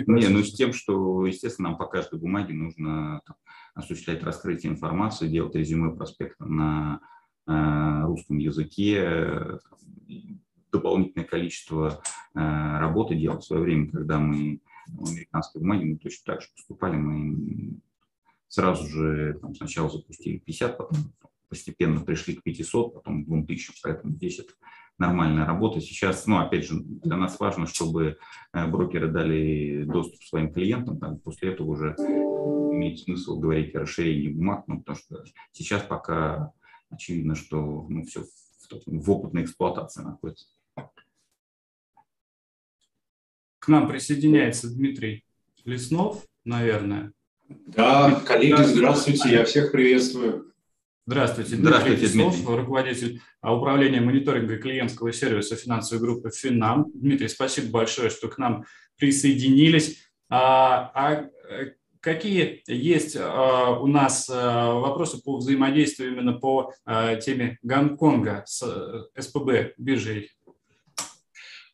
Не, 0.07 0.27
ну 0.29 0.43
с 0.43 0.53
тем, 0.53 0.73
что, 0.73 1.23
естественно, 1.27 1.69
нам 1.69 1.77
по 1.77 1.85
каждой 1.85 2.19
бумаге 2.19 2.55
нужно 2.55 3.21
там, 3.27 3.35
осуществлять 3.73 4.23
раскрытие 4.23 4.71
информации, 4.71 5.27
делать 5.27 5.55
резюме 5.55 5.95
проспекта 5.95 6.45
на 6.45 7.01
э, 7.47 8.03
русском 8.05 8.37
языке, 8.37 9.59
дополнительное 10.71 11.27
количество 11.27 12.01
э, 12.33 12.39
работы 12.39 13.15
делать 13.15 13.43
в 13.43 13.47
свое 13.47 13.63
время, 13.63 13.91
когда 13.91 14.19
мы 14.19 14.61
в 14.87 15.09
американской 15.09 15.61
бумаге 15.61 15.85
мы 15.85 15.97
точно 15.97 16.33
так 16.33 16.41
же 16.41 16.47
поступали, 16.55 16.95
мы 16.95 17.79
сразу 18.47 18.87
же 18.87 19.37
там, 19.41 19.55
сначала 19.55 19.89
запустили 19.89 20.39
50, 20.39 20.77
потом 20.77 20.97
постепенно 21.49 22.01
пришли 22.01 22.35
к 22.35 22.43
500, 22.43 22.93
потом 22.93 23.25
к 23.25 23.27
2000, 23.27 23.73
поэтому 23.83 24.15
здесь 24.15 24.39
это 24.39 24.53
нормальная 24.97 25.45
работа. 25.45 25.81
Сейчас, 25.81 26.25
ну, 26.27 26.37
опять 26.37 26.65
же, 26.65 26.81
для 26.81 27.17
нас 27.17 27.39
важно, 27.39 27.65
чтобы 27.65 28.17
э, 28.53 28.67
брокеры 28.67 29.09
дали 29.09 29.83
доступ 29.83 30.23
своим 30.23 30.53
клиентам, 30.53 30.99
там, 30.99 31.19
после 31.19 31.51
этого 31.51 31.71
уже 31.71 31.95
имеет 32.81 32.99
смысл 32.99 33.39
говорить 33.39 33.75
о 33.75 33.81
расширении 33.81 34.29
бумаг, 34.29 34.63
ну, 34.67 34.79
потому 34.79 34.97
что 34.97 35.23
сейчас 35.51 35.83
пока 35.83 36.51
очевидно, 36.89 37.35
что 37.35 37.85
ну, 37.87 38.03
все 38.05 38.23
в 38.23 38.27
в 38.85 39.11
опытной 39.11 39.43
эксплуатации 39.43 40.01
находится. 40.01 40.47
К 43.59 43.67
нам 43.67 43.87
присоединяется 43.87 44.73
Дмитрий 44.73 45.23
Леснов, 45.65 46.25
наверное. 46.45 47.13
Да, 47.47 48.21
коллеги, 48.25 48.63
здравствуйте, 48.63 49.29
я 49.29 49.45
всех 49.45 49.71
приветствую. 49.71 50.53
Здравствуйте, 51.05 51.55
Дмитрий 51.55 51.67
Здравствуйте, 51.67 52.01
Леснов, 52.01 52.35
Дмитрий. 52.35 52.55
руководитель 52.55 53.21
управления 53.41 54.01
мониторинга 54.01 54.57
клиентского 54.57 55.11
сервиса 55.11 55.55
финансовой 55.55 56.01
группы 56.01 56.31
«Финам». 56.31 56.91
Дмитрий, 56.93 57.27
спасибо 57.27 57.69
большое, 57.71 58.09
что 58.09 58.29
к 58.29 58.37
нам 58.37 58.65
присоединились. 58.97 60.07
А, 60.29 60.91
а 60.95 61.29
какие 62.01 62.63
есть 62.67 63.15
а, 63.17 63.79
у 63.79 63.87
нас 63.87 64.29
а, 64.29 64.73
вопросы 64.73 65.21
по 65.21 65.37
взаимодействию 65.37 66.11
именно 66.11 66.33
по 66.33 66.73
а, 66.85 67.15
теме 67.15 67.59
Гонконга 67.61 68.43
с 68.45 68.63
э, 68.63 69.21
СПБ 69.21 69.75
биржей 69.77 70.31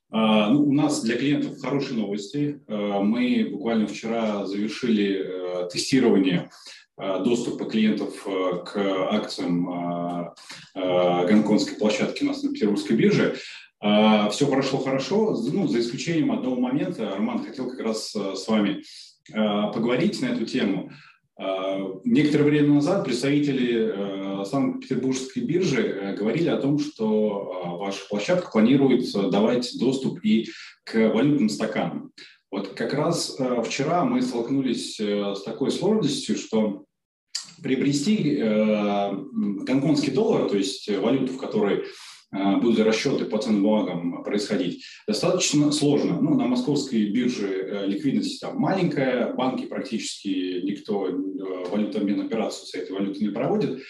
ну, 0.09 0.63
у 0.63 0.71
нас 0.71 1.03
для 1.03 1.17
клиентов 1.17 1.59
хорошие 1.59 1.97
новости. 1.97 2.61
Мы 2.69 3.49
буквально 3.51 3.87
вчера 3.87 4.45
завершили 4.45 5.67
тестирование 5.69 6.49
доступа 6.95 7.65
клиентов 7.65 8.23
к 8.23 8.77
акциям 9.11 10.33
гонконгской 10.73 11.75
площадки 11.75 12.23
у 12.23 12.27
нас 12.27 12.41
на 12.41 12.53
Петербургской 12.53 12.95
бирже. 12.95 13.35
Все 13.81 14.47
прошло 14.47 14.79
хорошо, 14.79 15.35
ну, 15.51 15.67
за 15.67 15.81
исключением 15.81 16.31
одного 16.31 16.55
момента. 16.55 17.13
Роман 17.13 17.43
хотел 17.43 17.69
как 17.69 17.81
раз 17.81 18.13
с 18.13 18.47
вами 18.47 18.83
поговорить 19.31 20.21
на 20.21 20.27
эту 20.27 20.45
тему. 20.45 20.91
Некоторое 22.03 22.45
время 22.45 22.73
назад 22.73 23.05
представители 23.05 24.17
Санкт-Петербургской 24.45 25.43
биржи 25.43 25.81
э, 25.81 26.15
говорили 26.15 26.49
о 26.49 26.57
том, 26.57 26.79
что 26.79 27.77
ваша 27.79 28.07
площадка 28.09 28.49
планирует 28.51 29.11
давать 29.31 29.77
доступ 29.79 30.23
и 30.23 30.49
к 30.83 30.93
валютным 31.09 31.49
стаканам. 31.49 32.11
Вот 32.51 32.69
как 32.69 32.93
раз 32.93 33.35
э, 33.39 33.61
вчера 33.63 34.05
мы 34.05 34.21
столкнулись 34.21 34.99
э, 34.99 35.35
с 35.35 35.43
такой 35.43 35.71
сложностью, 35.71 36.37
что 36.37 36.83
приобрести 37.61 38.37
гонконгский 38.37 40.11
доллар, 40.11 40.47
то 40.47 40.55
есть 40.55 40.87
валюту, 40.95 41.33
в 41.33 41.37
которой 41.39 41.85
будут 42.31 42.79
расчеты 42.79 43.25
по 43.25 43.37
ценным 43.37 43.63
бумагам 43.63 44.23
происходить, 44.23 44.83
достаточно 45.07 45.71
сложно. 45.71 46.19
Ну, 46.21 46.35
на 46.35 46.45
московской 46.45 47.05
бирже 47.05 47.85
ликвидность 47.87 48.41
там 48.41 48.57
маленькая, 48.57 49.33
банки 49.33 49.65
практически 49.65 50.61
никто 50.63 51.07
валютообмен 51.71 52.21
операцию 52.21 52.67
с 52.67 52.75
этой 52.75 52.91
валютой 52.91 53.27
не 53.27 53.29
проводит. 53.29 53.81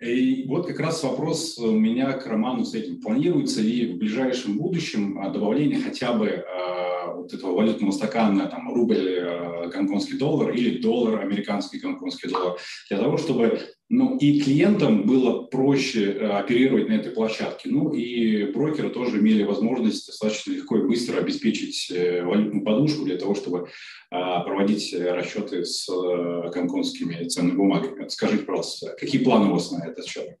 И 0.00 0.44
вот 0.48 0.66
как 0.66 0.80
раз 0.80 1.02
вопрос 1.02 1.58
у 1.58 1.72
меня 1.72 2.12
к 2.12 2.26
Роману 2.26 2.64
с 2.64 2.74
этим. 2.74 3.02
Планируется 3.02 3.60
ли 3.60 3.92
в 3.92 3.98
ближайшем 3.98 4.56
будущем 4.56 5.20
добавление 5.30 5.78
хотя 5.78 6.14
бы 6.14 6.26
э, 6.26 7.14
вот 7.14 7.34
этого 7.34 7.54
валютного 7.54 7.90
стакана, 7.90 8.46
там, 8.46 8.72
рубль, 8.72 8.96
э, 8.96 9.68
гонконгский 9.68 10.16
доллар 10.16 10.52
или 10.52 10.80
доллар, 10.80 11.20
американский 11.20 11.80
гонконгский 11.80 12.30
доллар, 12.30 12.58
для 12.88 12.98
того, 12.98 13.18
чтобы 13.18 13.60
ну, 13.92 14.16
и 14.18 14.40
клиентам 14.40 15.04
было 15.04 15.42
проще 15.42 16.12
э, 16.12 16.30
оперировать 16.38 16.88
на 16.88 16.92
этой 16.92 17.10
площадке, 17.10 17.68
ну 17.70 17.92
и 17.92 18.44
брокеры 18.52 18.88
тоже 18.88 19.18
имели 19.18 19.42
возможность 19.42 20.06
достаточно 20.06 20.52
легко 20.52 20.78
и 20.78 20.86
быстро 20.86 21.18
обеспечить 21.18 21.90
э, 21.90 22.22
валютную 22.22 22.64
подушку 22.64 23.04
для 23.04 23.18
того, 23.18 23.34
чтобы 23.34 23.68
а, 24.12 24.40
проводить 24.40 24.94
расчеты 24.94 25.64
с 25.64 25.88
э, 25.88 26.50
гонконгскими 26.54 27.24
ценными 27.26 27.56
бумагами. 27.56 28.06
Скажите, 28.06 28.44
пожалуйста, 28.44 28.94
какие 28.96 29.24
планы 29.24 29.50
у 29.50 29.54
вас 29.54 29.72
на 29.72 29.84
этот 29.84 30.06
счет? 30.06 30.36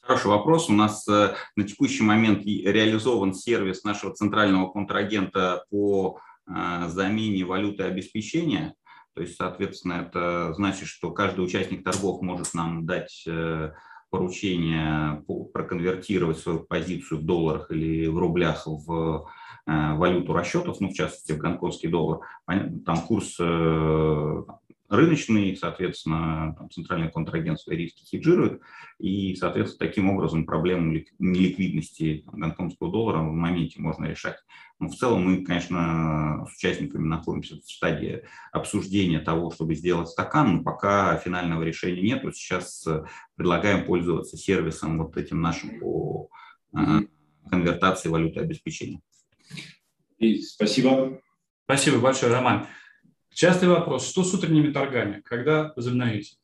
Хороший 0.00 0.26
вопрос. 0.26 0.68
У 0.68 0.72
нас 0.72 1.06
на 1.06 1.36
текущий 1.56 2.02
момент 2.02 2.44
реализован 2.44 3.32
сервис 3.32 3.84
нашего 3.84 4.12
центрального 4.12 4.70
контрагента 4.70 5.64
по 5.70 6.18
замене 6.46 7.44
валюты 7.44 7.84
обеспечения– 7.84 8.74
то 9.16 9.22
есть, 9.22 9.36
соответственно, 9.36 10.06
это 10.06 10.52
значит, 10.52 10.88
что 10.88 11.10
каждый 11.10 11.40
участник 11.40 11.82
торгов 11.82 12.20
может 12.20 12.52
нам 12.52 12.84
дать 12.84 13.24
э, 13.26 13.72
поручение 14.10 15.24
проконвертировать 15.54 16.38
свою 16.38 16.60
позицию 16.60 17.20
в 17.20 17.24
долларах 17.24 17.70
или 17.70 18.08
в 18.08 18.18
рублях 18.18 18.66
в 18.66 19.26
э, 19.66 19.94
валюту 19.94 20.34
расчетов, 20.34 20.80
ну, 20.80 20.90
в 20.90 20.92
частности, 20.92 21.32
в 21.32 21.38
гонконгский 21.38 21.88
доллар. 21.88 22.20
Там 22.84 23.00
курс 23.08 23.36
э, 23.40 24.42
рыночный, 24.88 25.56
соответственно, 25.56 26.54
там, 26.56 26.70
центральный 26.70 27.10
контрагент 27.10 27.60
свои 27.60 27.76
риски 27.76 28.04
хеджирует, 28.04 28.60
и, 28.98 29.34
соответственно, 29.36 29.88
таким 29.88 30.10
образом 30.10 30.46
проблему 30.46 31.02
неликвидности 31.18 32.24
гонконгского 32.26 32.90
доллара 32.90 33.18
в 33.18 33.32
моменте 33.32 33.80
можно 33.80 34.06
решать. 34.06 34.36
Но 34.78 34.88
в 34.88 34.94
целом 34.94 35.24
мы, 35.24 35.44
конечно, 35.44 36.46
с 36.48 36.56
участниками 36.56 37.06
находимся 37.06 37.56
в 37.56 37.64
стадии 37.64 38.22
обсуждения 38.52 39.20
того, 39.20 39.50
чтобы 39.50 39.74
сделать 39.74 40.08
стакан, 40.08 40.56
но 40.56 40.62
пока 40.62 41.16
финального 41.16 41.62
решения 41.62 42.02
нет. 42.02 42.24
Вот 42.24 42.36
сейчас 42.36 42.86
э, 42.86 43.04
предлагаем 43.36 43.86
пользоваться 43.86 44.36
сервисом 44.36 44.98
вот 44.98 45.16
этим 45.16 45.40
нашим 45.40 45.80
по 45.80 46.28
э, 46.74 47.00
конвертации 47.50 48.08
валюты 48.08 48.40
обеспечения. 48.40 49.00
И 50.18 50.38
спасибо. 50.42 51.20
Спасибо 51.64 51.98
большое, 51.98 52.32
Роман. 52.32 52.66
Частый 53.36 53.68
вопрос. 53.68 54.08
Что 54.08 54.24
с 54.24 54.32
утренними 54.32 54.72
торгами? 54.72 55.20
Когда 55.22 55.74
возобновите? 55.76 56.36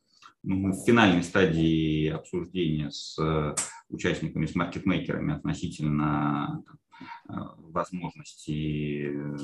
Ну, 0.43 0.57
мы 0.57 0.73
в 0.73 0.85
финальной 0.85 1.23
стадии 1.23 2.07
обсуждения 2.09 2.91
с 2.91 3.17
э, 3.19 3.55
участниками, 3.89 4.45
с 4.45 4.53
маркетмейкерами 4.53 5.33
относительно 5.33 6.63
э, 7.01 7.33
возможности 7.57 9.07
э, 9.11 9.37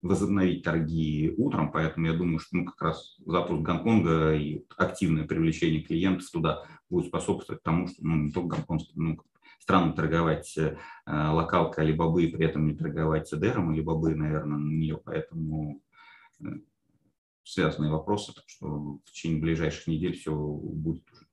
возобновить 0.00 0.62
торги 0.62 1.34
утром, 1.36 1.72
поэтому 1.72 2.06
я 2.06 2.12
думаю, 2.12 2.38
что 2.38 2.58
ну, 2.58 2.66
как 2.66 2.82
раз 2.82 3.16
запуск 3.26 3.60
Гонконга 3.62 4.36
и 4.36 4.62
активное 4.76 5.26
привлечение 5.26 5.82
клиентов 5.82 6.30
туда 6.30 6.62
будет 6.88 7.08
способствовать 7.08 7.64
тому, 7.64 7.88
что 7.88 7.96
ну, 7.98 8.14
не 8.14 8.30
только 8.30 8.58
гонконгский, 8.58 8.92
ну, 8.94 9.18
странно 9.58 9.92
торговать 9.92 10.56
э, 10.56 10.76
локалкой 11.04 11.82
Алибабы 11.82 12.22
и 12.22 12.30
при 12.30 12.46
этом 12.46 12.68
не 12.68 12.76
торговать 12.76 13.26
ЦДРом 13.26 13.70
Алибабы, 13.70 14.14
наверное, 14.14 14.58
на 14.58 14.72
нее, 14.72 15.00
поэтому 15.04 15.82
связанные 17.44 17.90
вопросы, 17.90 18.34
так 18.34 18.44
что 18.46 18.66
в 19.04 19.10
течение 19.10 19.40
ближайших 19.40 19.86
недель 19.86 20.16
все 20.16 20.34
будет 20.34 21.04
уже. 21.10 21.28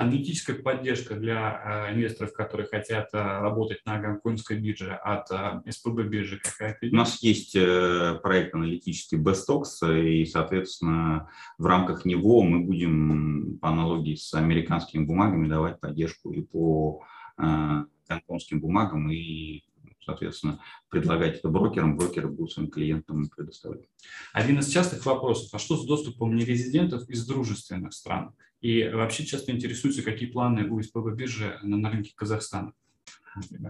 Аналитическая 0.00 0.54
поддержка 0.54 1.14
для 1.14 1.88
э, 1.90 1.94
инвесторов, 1.94 2.32
которые 2.32 2.66
хотят 2.66 3.10
э, 3.12 3.18
работать 3.18 3.84
на 3.84 4.00
гонконгской 4.00 4.58
бирже 4.58 4.94
от 4.94 5.30
э, 5.30 5.60
СПБ 5.70 6.04
биржи 6.04 6.40
какая-то 6.42 6.86
У 6.86 6.94
нас 6.94 7.22
есть 7.22 7.52
проект 7.52 8.54
аналитический 8.54 9.18
Bestox, 9.18 9.64
и, 9.82 10.24
соответственно, 10.24 11.28
в 11.58 11.66
рамках 11.66 12.06
него 12.06 12.42
мы 12.42 12.60
будем 12.60 13.58
по 13.60 13.68
аналогии 13.68 14.14
с 14.14 14.32
американскими 14.32 15.04
бумагами 15.04 15.48
давать 15.48 15.80
поддержку 15.80 16.32
и 16.32 16.40
по 16.40 17.04
гонконгским 17.36 18.60
бумагам, 18.60 19.10
и 19.10 19.64
соответственно, 20.10 20.60
предлагать 20.88 21.38
это 21.38 21.48
брокерам, 21.48 21.96
брокеры 21.96 22.28
будут 22.28 22.52
своим 22.52 22.70
клиентам 22.70 23.28
предоставлять. 23.28 23.88
Один 24.32 24.58
из 24.58 24.68
частых 24.68 25.04
вопросов, 25.06 25.52
а 25.52 25.58
что 25.58 25.76
с 25.76 25.86
доступом 25.86 26.34
нерезидентов 26.34 27.08
из 27.08 27.26
дружественных 27.26 27.92
стран? 27.92 28.34
И 28.60 28.88
вообще 28.88 29.24
часто 29.24 29.52
интересуются, 29.52 30.02
какие 30.02 30.28
планы 30.28 30.68
у 30.68 30.82
СПБ 30.82 31.14
биржи 31.14 31.58
на, 31.62 31.90
рынке 31.90 32.12
Казахстана? 32.14 32.72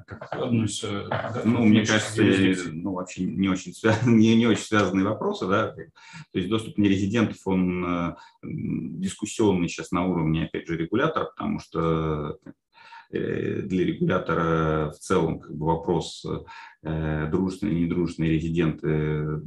Как 0.06 0.22
э, 0.32 1.06
да, 1.10 1.42
ну, 1.44 1.66
мне 1.66 1.84
кажется, 1.84 2.22
ну, 2.72 2.94
вообще 2.94 3.24
не 3.24 3.48
очень, 3.48 3.74
не, 4.06 4.34
не 4.34 4.46
очень 4.46 4.64
связанные 4.64 5.04
вопросы, 5.04 5.46
да, 5.46 5.68
то 5.72 5.82
есть 6.32 6.48
доступ 6.48 6.78
нерезидентов, 6.78 7.36
он 7.44 7.84
э, 7.84 8.16
дискуссионный 8.42 9.68
сейчас 9.68 9.90
на 9.90 10.06
уровне, 10.06 10.46
опять 10.46 10.66
же, 10.66 10.78
регулятора, 10.78 11.26
потому 11.26 11.60
что 11.60 12.38
для 13.10 13.84
регулятора 13.84 14.90
в 14.90 14.98
целом 14.98 15.40
как 15.40 15.54
бы 15.54 15.66
вопрос 15.66 16.24
э, 16.82 17.28
дружественные 17.30 17.78
и 17.78 17.84
недружественные 17.84 18.32
резиденты 18.32 19.40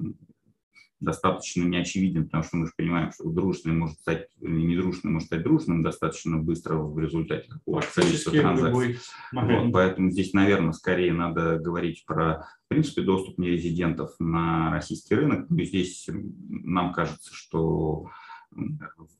достаточно 1.04 1.63
неочевиден, 1.63 2.26
потому 2.26 2.43
что 2.43 2.58
мы 2.58 2.65
же 2.67 2.73
понимаем, 2.78 3.12
что 3.12 3.30
дружественный 3.30 3.76
может 3.76 3.99
стать, 3.99 4.28
недружественный 4.39 5.13
может 5.13 5.28
стать 5.28 5.43
дружественным 5.43 5.84
достаточно 5.84 6.38
быстро 6.38 6.78
в 6.78 6.97
результате 6.97 7.49
какого-то 7.49 7.88
количества 7.93 8.32
транзакций. 8.32 8.99
Вот, 9.34 9.73
поэтому 9.73 10.12
здесь, 10.12 10.34
наверное, 10.34 10.71
скорее 10.71 11.13
надо 11.13 11.60
говорить 11.60 12.06
про, 12.06 12.47
в 12.65 12.69
принципе, 12.69 13.02
доступ 13.02 13.38
нерезидентов 13.38 14.12
на 14.19 14.71
российский 14.71 15.15
рынок. 15.15 15.52
И 15.52 15.65
здесь 15.65 16.08
нам 16.47 16.93
кажется, 16.93 17.34
что 17.34 18.10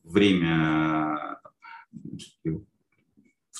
время 0.04 1.38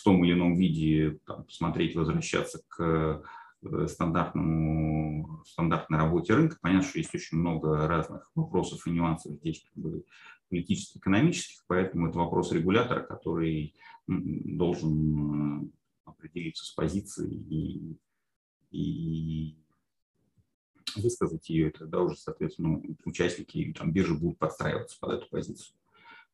том 0.04 0.24
или 0.24 0.34
ином 0.34 0.54
виде 0.54 1.18
там, 1.26 1.48
смотреть, 1.48 1.96
возвращаться 1.96 2.62
к 2.68 3.22
э, 3.62 3.86
стандартному, 3.88 5.42
стандартной 5.46 5.98
работе 5.98 6.34
рынка. 6.34 6.58
Понятно, 6.60 6.88
что 6.88 6.98
есть 6.98 7.14
очень 7.14 7.38
много 7.38 7.88
разных 7.88 8.30
вопросов 8.34 8.86
и 8.86 8.90
нюансов 8.90 9.32
здесь 9.36 9.64
как 9.64 9.82
бы, 9.82 10.04
политически-экономических, 10.50 11.64
поэтому 11.66 12.08
это 12.08 12.18
вопрос 12.18 12.52
регулятора, 12.52 13.00
который 13.00 13.74
должен 14.06 15.72
определиться 16.04 16.64
с 16.64 16.70
позицией 16.70 17.34
и, 17.50 17.96
и 18.70 19.56
высказать 20.96 21.48
ее, 21.48 21.68
и 21.68 21.72
тогда 21.72 22.00
уже, 22.00 22.16
соответственно, 22.16 22.80
участники 23.04 23.74
там, 23.76 23.92
биржи 23.92 24.14
будут 24.14 24.38
подстраиваться 24.38 24.98
под 25.00 25.12
эту 25.12 25.28
позицию. 25.28 25.74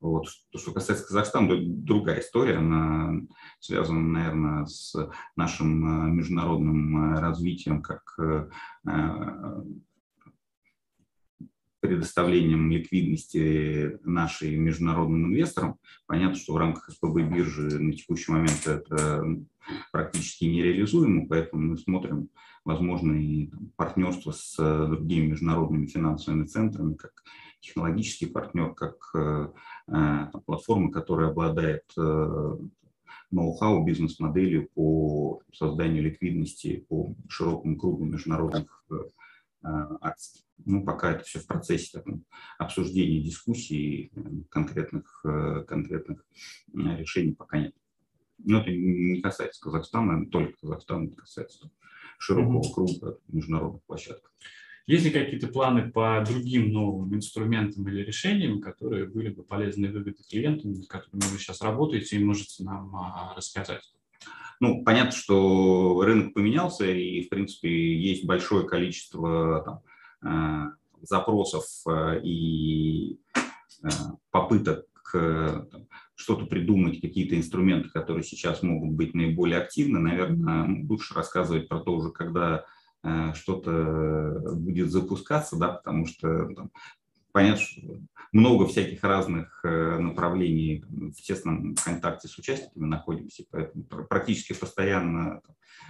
Вот. 0.00 0.28
То, 0.50 0.58
что 0.58 0.72
касается 0.72 1.06
Казахстана, 1.06 1.56
другая 1.60 2.20
история, 2.20 2.56
она 2.56 3.20
связана, 3.58 4.00
наверное, 4.00 4.64
с 4.64 4.94
нашим 5.36 6.08
э, 6.08 6.10
международным 6.12 7.16
э, 7.16 7.20
развитием 7.20 7.82
как 7.82 8.02
э, 8.18 8.48
предоставлением 11.80 12.70
ликвидности 12.70 13.98
нашей 14.04 14.56
международным 14.56 15.26
инвесторам. 15.26 15.78
Понятно, 16.06 16.36
что 16.36 16.54
в 16.54 16.56
рамках 16.56 16.90
СПБ 16.90 17.22
биржи 17.22 17.78
на 17.78 17.92
текущий 17.92 18.32
момент 18.32 18.66
это 18.66 19.24
практически 19.92 20.44
нереализуемо, 20.44 21.26
поэтому 21.26 21.62
мы 21.62 21.78
смотрим 21.78 22.30
возможные 22.64 23.50
партнерства 23.76 24.32
с 24.32 24.56
другими 24.56 25.28
международными 25.28 25.86
финансовыми 25.86 26.46
центрами, 26.46 26.94
как 26.94 27.12
технологический 27.60 28.26
партнер, 28.26 28.74
как 28.74 28.96
э, 29.14 29.48
э, 29.88 30.26
платформа, 30.46 30.90
которая 30.90 31.30
обладает 31.30 31.84
э, 31.96 32.56
ноу-хау, 33.30 33.84
бизнес-моделью 33.84 34.68
по 34.74 35.42
созданию 35.52 36.02
ликвидности 36.02 36.84
по 36.88 37.14
широкому 37.28 37.76
кругу 37.76 38.04
международных 38.04 38.84
акций. 39.62 40.42
Ну, 40.64 40.84
пока 40.84 41.12
это 41.12 41.24
все 41.24 41.38
в 41.38 41.46
процессе 41.46 41.90
таком, 41.92 42.24
обсуждения, 42.58 43.22
дискуссии, 43.22 44.10
конкретных, 44.48 45.22
конкретных 45.68 46.24
решений 46.72 47.34
пока 47.34 47.58
нет. 47.58 47.74
Но 48.38 48.60
это 48.60 48.70
не 48.70 49.20
касается 49.20 49.60
Казахстана, 49.60 50.26
только 50.26 50.54
Казахстана, 50.60 51.06
это 51.08 51.16
касается 51.16 51.70
широкого 52.18 52.62
круга 52.72 53.18
международных 53.28 53.82
площадок. 53.84 54.32
Есть 54.86 55.04
ли 55.04 55.10
какие-то 55.10 55.48
планы 55.48 55.90
по 55.90 56.24
другим 56.26 56.72
новым 56.72 57.14
инструментам 57.14 57.88
или 57.88 58.02
решениям, 58.02 58.60
которые 58.60 59.06
были 59.06 59.28
бы 59.28 59.42
полезны 59.42 59.86
и 59.86 59.90
выгодны 59.90 60.24
клиентам, 60.28 60.74
с 60.74 60.86
которыми 60.86 61.22
вы 61.32 61.38
сейчас 61.38 61.60
работаете 61.62 62.16
и 62.16 62.24
можете 62.24 62.64
нам 62.64 62.94
а, 62.96 63.34
рассказать? 63.36 63.82
Ну, 64.60 64.84
понятно, 64.84 65.12
что 65.12 66.02
рынок 66.02 66.34
поменялся, 66.34 66.84
и, 66.84 67.22
в 67.22 67.30
принципе, 67.30 67.70
есть 67.98 68.26
большое 68.26 68.66
количество 68.66 69.82
там, 70.20 70.70
э, 70.70 70.70
запросов 71.00 71.64
э, 71.88 72.20
и 72.22 73.18
э, 73.82 73.88
попыток 74.30 74.86
что-то 76.14 76.46
придумать, 76.46 77.00
какие-то 77.00 77.34
инструменты, 77.34 77.88
которые 77.88 78.22
сейчас 78.22 78.62
могут 78.62 78.92
быть 78.92 79.12
наиболее 79.12 79.58
активны. 79.58 79.98
Наверное, 79.98 80.86
лучше 80.88 81.14
рассказывать 81.14 81.66
про 81.66 81.80
то 81.80 81.96
уже, 81.96 82.12
когда 82.12 82.64
что-то 83.34 84.52
будет 84.56 84.90
запускаться, 84.90 85.56
да, 85.56 85.68
потому 85.68 86.06
что 86.06 86.48
там, 86.54 86.70
понятно, 87.32 87.62
что 87.62 87.80
много 88.32 88.66
всяких 88.66 89.02
разных 89.02 89.60
э, 89.64 89.98
направлений 89.98 90.84
в 90.88 91.20
тесном 91.20 91.74
контакте 91.74 92.28
с 92.28 92.38
участниками 92.38 92.86
находимся, 92.86 93.44
поэтому 93.50 93.84
практически 93.84 94.52
постоянно 94.52 95.40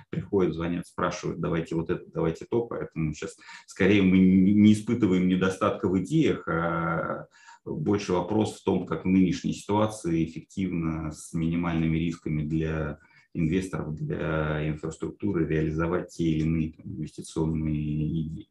приходят, 0.08 0.54
звонят, 0.54 0.86
спрашивают, 0.86 1.40
давайте 1.40 1.74
вот 1.74 1.90
это, 1.90 2.04
давайте 2.12 2.46
то, 2.46 2.62
поэтому 2.62 3.12
сейчас 3.12 3.36
скорее 3.66 4.02
мы 4.02 4.18
не 4.18 4.72
испытываем 4.72 5.28
недостатка 5.28 5.88
в 5.88 5.98
идеях, 6.00 6.48
а 6.48 7.26
больше 7.64 8.12
вопрос 8.12 8.58
в 8.58 8.64
том, 8.64 8.86
как 8.86 9.04
в 9.04 9.08
нынешней 9.08 9.52
ситуации 9.52 10.24
эффективно 10.24 11.12
с 11.12 11.34
минимальными 11.34 11.98
рисками 11.98 12.42
для 12.42 12.98
инвесторов 13.34 13.94
для 13.94 14.68
инфраструктуры 14.68 15.46
реализовать 15.46 16.10
те 16.10 16.24
или 16.24 16.42
иные 16.42 16.72
там, 16.72 16.86
инвестиционные 16.86 18.22
идеи. 18.22 18.48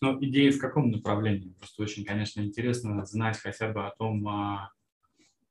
Ну, 0.00 0.22
идеи 0.24 0.50
в 0.50 0.58
каком 0.58 0.90
направлении? 0.90 1.54
Просто 1.58 1.82
очень, 1.82 2.04
конечно, 2.04 2.40
интересно 2.40 3.04
знать 3.06 3.38
хотя 3.38 3.68
бы 3.72 3.86
о 3.86 3.90
том, 3.90 4.26
а, 4.28 4.70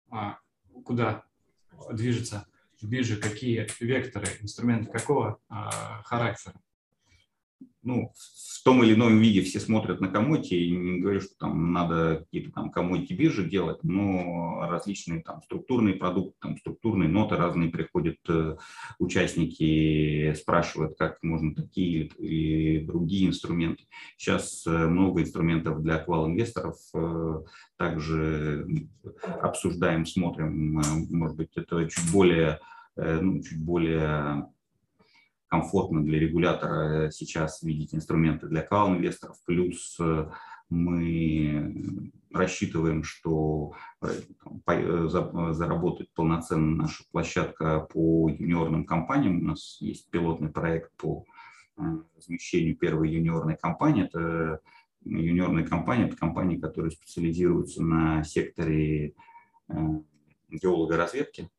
а, 0.09 0.37
куда 0.83 1.23
движется 1.91 2.47
биржа, 2.81 3.17
какие 3.17 3.67
векторы, 3.79 4.27
инструменты 4.41 4.91
какого 4.91 5.39
а, 5.49 6.01
характера 6.03 6.55
ну, 7.83 8.11
в 8.15 8.63
том 8.63 8.83
или 8.83 8.93
ином 8.93 9.17
виде 9.17 9.41
все 9.41 9.59
смотрят 9.59 10.01
на 10.01 10.07
коммодити, 10.07 10.53
и 10.53 10.71
не 10.71 10.99
говорю, 10.99 11.19
что 11.19 11.35
там 11.39 11.73
надо 11.73 12.19
какие-то 12.19 12.51
там 12.51 12.69
коммодити 12.69 13.13
биржи 13.13 13.49
делать, 13.49 13.79
но 13.83 14.67
различные 14.69 15.23
там 15.23 15.41
структурные 15.41 15.95
продукты, 15.95 16.35
там 16.39 16.57
структурные 16.57 17.09
ноты 17.09 17.37
разные 17.37 17.69
приходят 17.69 18.17
э, 18.29 18.57
участники, 18.99 20.33
спрашивают, 20.35 20.97
как 20.97 21.17
можно 21.23 21.55
такие 21.55 22.05
или 22.17 22.85
другие 22.85 23.27
инструменты. 23.27 23.85
Сейчас 24.17 24.63
э, 24.67 24.69
много 24.69 25.21
инструментов 25.21 25.81
для 25.81 25.95
аквал-инвесторов, 25.95 26.77
э, 26.93 27.41
также 27.77 28.67
обсуждаем, 29.41 30.05
смотрим, 30.05 30.81
может 31.09 31.35
быть, 31.35 31.49
это 31.55 31.87
чуть 31.89 32.11
более, 32.11 32.59
ну, 32.95 33.41
чуть 33.41 33.59
более 33.59 34.45
комфортно 35.51 36.01
для 36.01 36.17
регулятора 36.17 37.07
э, 37.07 37.11
сейчас 37.11 37.61
видеть 37.61 37.93
инструменты 37.93 38.47
для 38.47 38.61
квал-инвесторов. 38.61 39.35
Плюс 39.45 39.97
э, 39.99 40.29
мы 40.69 42.11
рассчитываем, 42.31 43.03
что 43.03 43.73
э, 44.01 44.07
заработает 45.51 46.09
полноценно 46.13 46.83
наша 46.83 47.03
площадка 47.11 47.81
по 47.81 48.29
юниорным 48.29 48.85
компаниям. 48.85 49.39
У 49.41 49.43
нас 49.43 49.75
есть 49.81 50.09
пилотный 50.09 50.49
проект 50.49 50.95
по 50.95 51.25
размещению 52.15 52.77
первой 52.77 53.11
юниорной 53.11 53.57
компании. 53.57 54.05
Это 54.05 54.61
юниорная 55.03 55.67
компания, 55.67 56.05
это 56.05 56.15
компании, 56.15 56.61
которые 56.61 56.91
специализируются 56.91 57.83
на 57.83 58.23
секторе 58.23 59.15
геологоразведки 60.49 61.49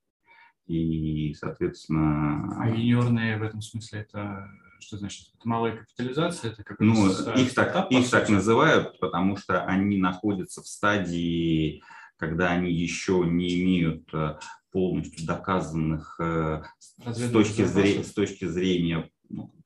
и, 0.66 1.34
соответственно... 1.34 2.56
А 2.60 2.68
юниорные 2.68 3.38
в 3.38 3.42
этом 3.42 3.60
смысле 3.60 4.00
это 4.00 4.48
что 4.82 4.98
значит? 4.98 5.28
Это 5.38 5.48
малая 5.48 5.76
капитализация? 5.76 6.50
Это 6.50 6.64
как 6.64 6.80
ну, 6.80 7.08
их 7.08 7.54
так, 7.54 7.90
их 7.90 8.10
так 8.10 8.28
называют, 8.28 8.98
потому 8.98 9.36
что 9.36 9.64
они 9.64 9.96
находятся 9.96 10.60
в 10.60 10.66
стадии, 10.66 11.82
когда 12.16 12.50
они 12.50 12.72
еще 12.72 13.24
не 13.24 13.62
имеют 13.62 14.12
э, 14.12 14.38
полностью 14.72 15.26
доказанных 15.26 16.16
э, 16.20 16.62
с 16.98 17.30
точки, 17.30 17.64
зрения, 17.64 18.04
с 18.04 18.12
точки 18.12 18.44
зрения 18.46 19.08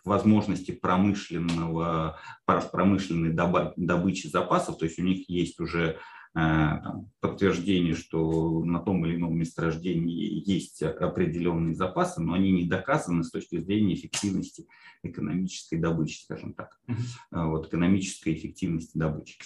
возможности 0.04 0.70
промышленного, 0.70 2.18
промышленной 2.44 3.32
добычи 3.32 4.28
запасов, 4.28 4.78
то 4.78 4.84
есть 4.84 4.98
у 4.98 5.02
них 5.02 5.28
есть 5.28 5.58
уже 5.60 5.98
там, 6.36 7.10
подтверждение, 7.20 7.94
что 7.94 8.62
на 8.62 8.78
том 8.78 9.06
или 9.06 9.16
ином 9.16 9.38
месторождении 9.38 10.46
есть 10.46 10.82
определенные 10.82 11.74
запасы, 11.74 12.20
но 12.20 12.34
они 12.34 12.52
не 12.52 12.64
доказаны 12.64 13.24
с 13.24 13.30
точки 13.30 13.58
зрения 13.58 13.94
эффективности 13.94 14.66
экономической 15.02 15.76
добычи, 15.76 16.22
скажем 16.22 16.52
так, 16.52 16.78
uh-huh. 16.88 17.48
вот, 17.48 17.68
экономической 17.68 18.34
эффективности 18.34 18.98
добычи. 18.98 19.38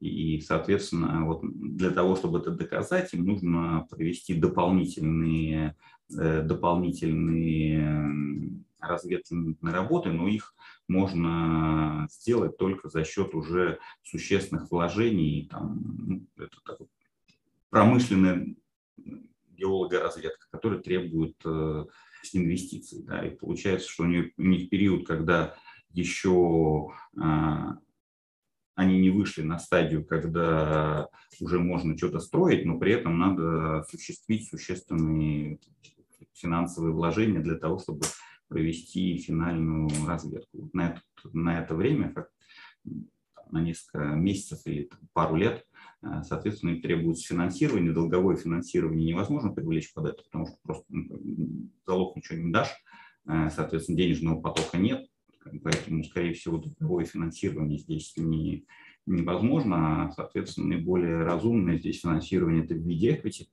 И, 0.00 0.38
соответственно, 0.40 1.24
вот 1.24 1.40
для 1.44 1.90
того, 1.90 2.14
чтобы 2.14 2.40
это 2.40 2.50
доказать, 2.50 3.14
им 3.14 3.24
нужно 3.24 3.86
провести 3.88 4.34
дополнительные, 4.34 5.76
э, 6.14 6.42
дополнительные 6.42 8.60
разведывательные 8.80 9.72
работы, 9.72 10.12
но 10.12 10.28
их 10.28 10.54
можно 10.88 12.06
сделать 12.10 12.56
только 12.56 12.88
за 12.88 13.04
счет 13.04 13.34
уже 13.34 13.78
существенных 14.02 14.70
вложений. 14.70 15.48
Там, 15.50 15.82
ну, 16.06 16.26
это 16.36 16.56
такой 16.64 16.88
промышленная 17.70 18.54
геологоразведка, 19.48 20.46
которая 20.50 20.80
требует 20.80 21.36
э, 21.44 21.84
инвестиций. 22.32 23.02
Да, 23.02 23.26
и 23.26 23.34
получается, 23.34 23.88
что 23.88 24.04
у 24.04 24.06
них, 24.06 24.32
у 24.36 24.42
них 24.42 24.68
период, 24.68 25.06
когда 25.06 25.56
еще 25.90 26.90
э, 27.16 27.20
они 28.74 28.98
не 28.98 29.10
вышли 29.10 29.42
на 29.42 29.58
стадию, 29.58 30.04
когда 30.04 31.08
уже 31.40 31.60
можно 31.60 31.96
что-то 31.96 32.20
строить, 32.20 32.64
но 32.64 32.78
при 32.78 32.92
этом 32.92 33.18
надо 33.18 33.80
осуществить 33.80 34.48
существенные 34.48 35.60
финансовые 36.34 36.92
вложения 36.92 37.40
для 37.40 37.56
того, 37.56 37.78
чтобы 37.78 38.02
провести 38.54 39.16
финальную 39.18 39.88
разведку. 40.06 40.70
На 40.72 40.90
это, 40.90 41.00
на 41.32 41.58
это 41.60 41.74
время, 41.74 42.12
как 42.12 42.28
на 43.50 43.60
несколько 43.60 43.98
месяцев 44.14 44.60
или 44.64 44.88
пару 45.12 45.34
лет, 45.34 45.66
э, 46.02 46.22
соответственно, 46.22 46.80
требуется 46.80 47.26
финансирование. 47.26 47.92
Долговое 47.92 48.36
финансирование 48.36 49.08
невозможно 49.08 49.50
привлечь 49.50 49.92
под 49.92 50.06
это, 50.06 50.22
потому 50.22 50.46
что 50.46 50.56
просто 50.62 50.86
ну, 50.88 51.68
залог 51.84 52.14
ничего 52.14 52.38
не 52.38 52.52
дашь, 52.52 52.70
э, 53.26 53.50
соответственно, 53.50 53.98
денежного 53.98 54.40
потока 54.40 54.78
нет, 54.78 55.04
поэтому, 55.64 56.04
скорее 56.04 56.32
всего, 56.34 56.58
долговое 56.58 57.06
финансирование 57.06 57.80
здесь 57.80 58.14
не, 58.16 58.66
невозможно, 59.04 60.04
а, 60.04 60.12
соответственно, 60.12 60.76
наиболее 60.76 61.24
разумное 61.24 61.76
здесь 61.78 62.02
финансирование 62.02 62.62
это 62.62 62.74
в 62.74 62.86
виде 62.86 63.16
equity. 63.16 63.48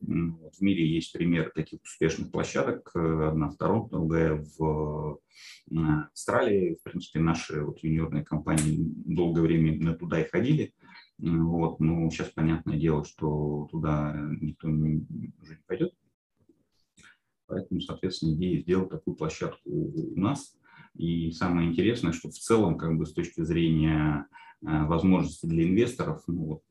В 0.00 0.60
мире 0.62 0.86
есть 0.86 1.12
примеры 1.12 1.50
таких 1.54 1.82
успешных 1.82 2.30
площадок. 2.30 2.90
Одна 2.94 3.50
в 3.50 3.56
Торонто, 3.56 3.96
другая 3.96 4.44
в 4.58 5.20
Австралии. 6.10 6.76
В 6.80 6.82
принципе, 6.82 7.20
наши 7.20 7.62
вот 7.62 7.82
юниорные 7.82 8.24
компании 8.24 8.78
долгое 8.78 9.42
время 9.42 9.74
именно 9.74 9.94
туда 9.94 10.20
и 10.20 10.28
ходили. 10.28 10.72
Вот. 11.18 11.80
Но 11.80 12.08
сейчас 12.10 12.30
понятное 12.30 12.78
дело, 12.78 13.04
что 13.04 13.68
туда 13.70 14.14
никто 14.40 14.68
не, 14.68 15.04
уже 15.42 15.56
не 15.56 15.62
пойдет. 15.66 15.92
Поэтому, 17.46 17.80
соответственно, 17.80 18.34
идея 18.34 18.60
сделать 18.60 18.90
такую 18.90 19.16
площадку 19.16 19.70
у 19.70 20.18
нас. 20.18 20.56
И 20.94 21.30
самое 21.32 21.68
интересное, 21.68 22.12
что 22.12 22.30
в 22.30 22.34
целом, 22.34 22.78
как 22.78 22.96
бы 22.96 23.04
с 23.04 23.12
точки 23.12 23.42
зрения 23.42 24.26
э, 24.62 24.84
возможностей 24.84 25.46
для 25.46 25.68
инвесторов, 25.68 26.22
ну, 26.26 26.44
вот, 26.44 26.62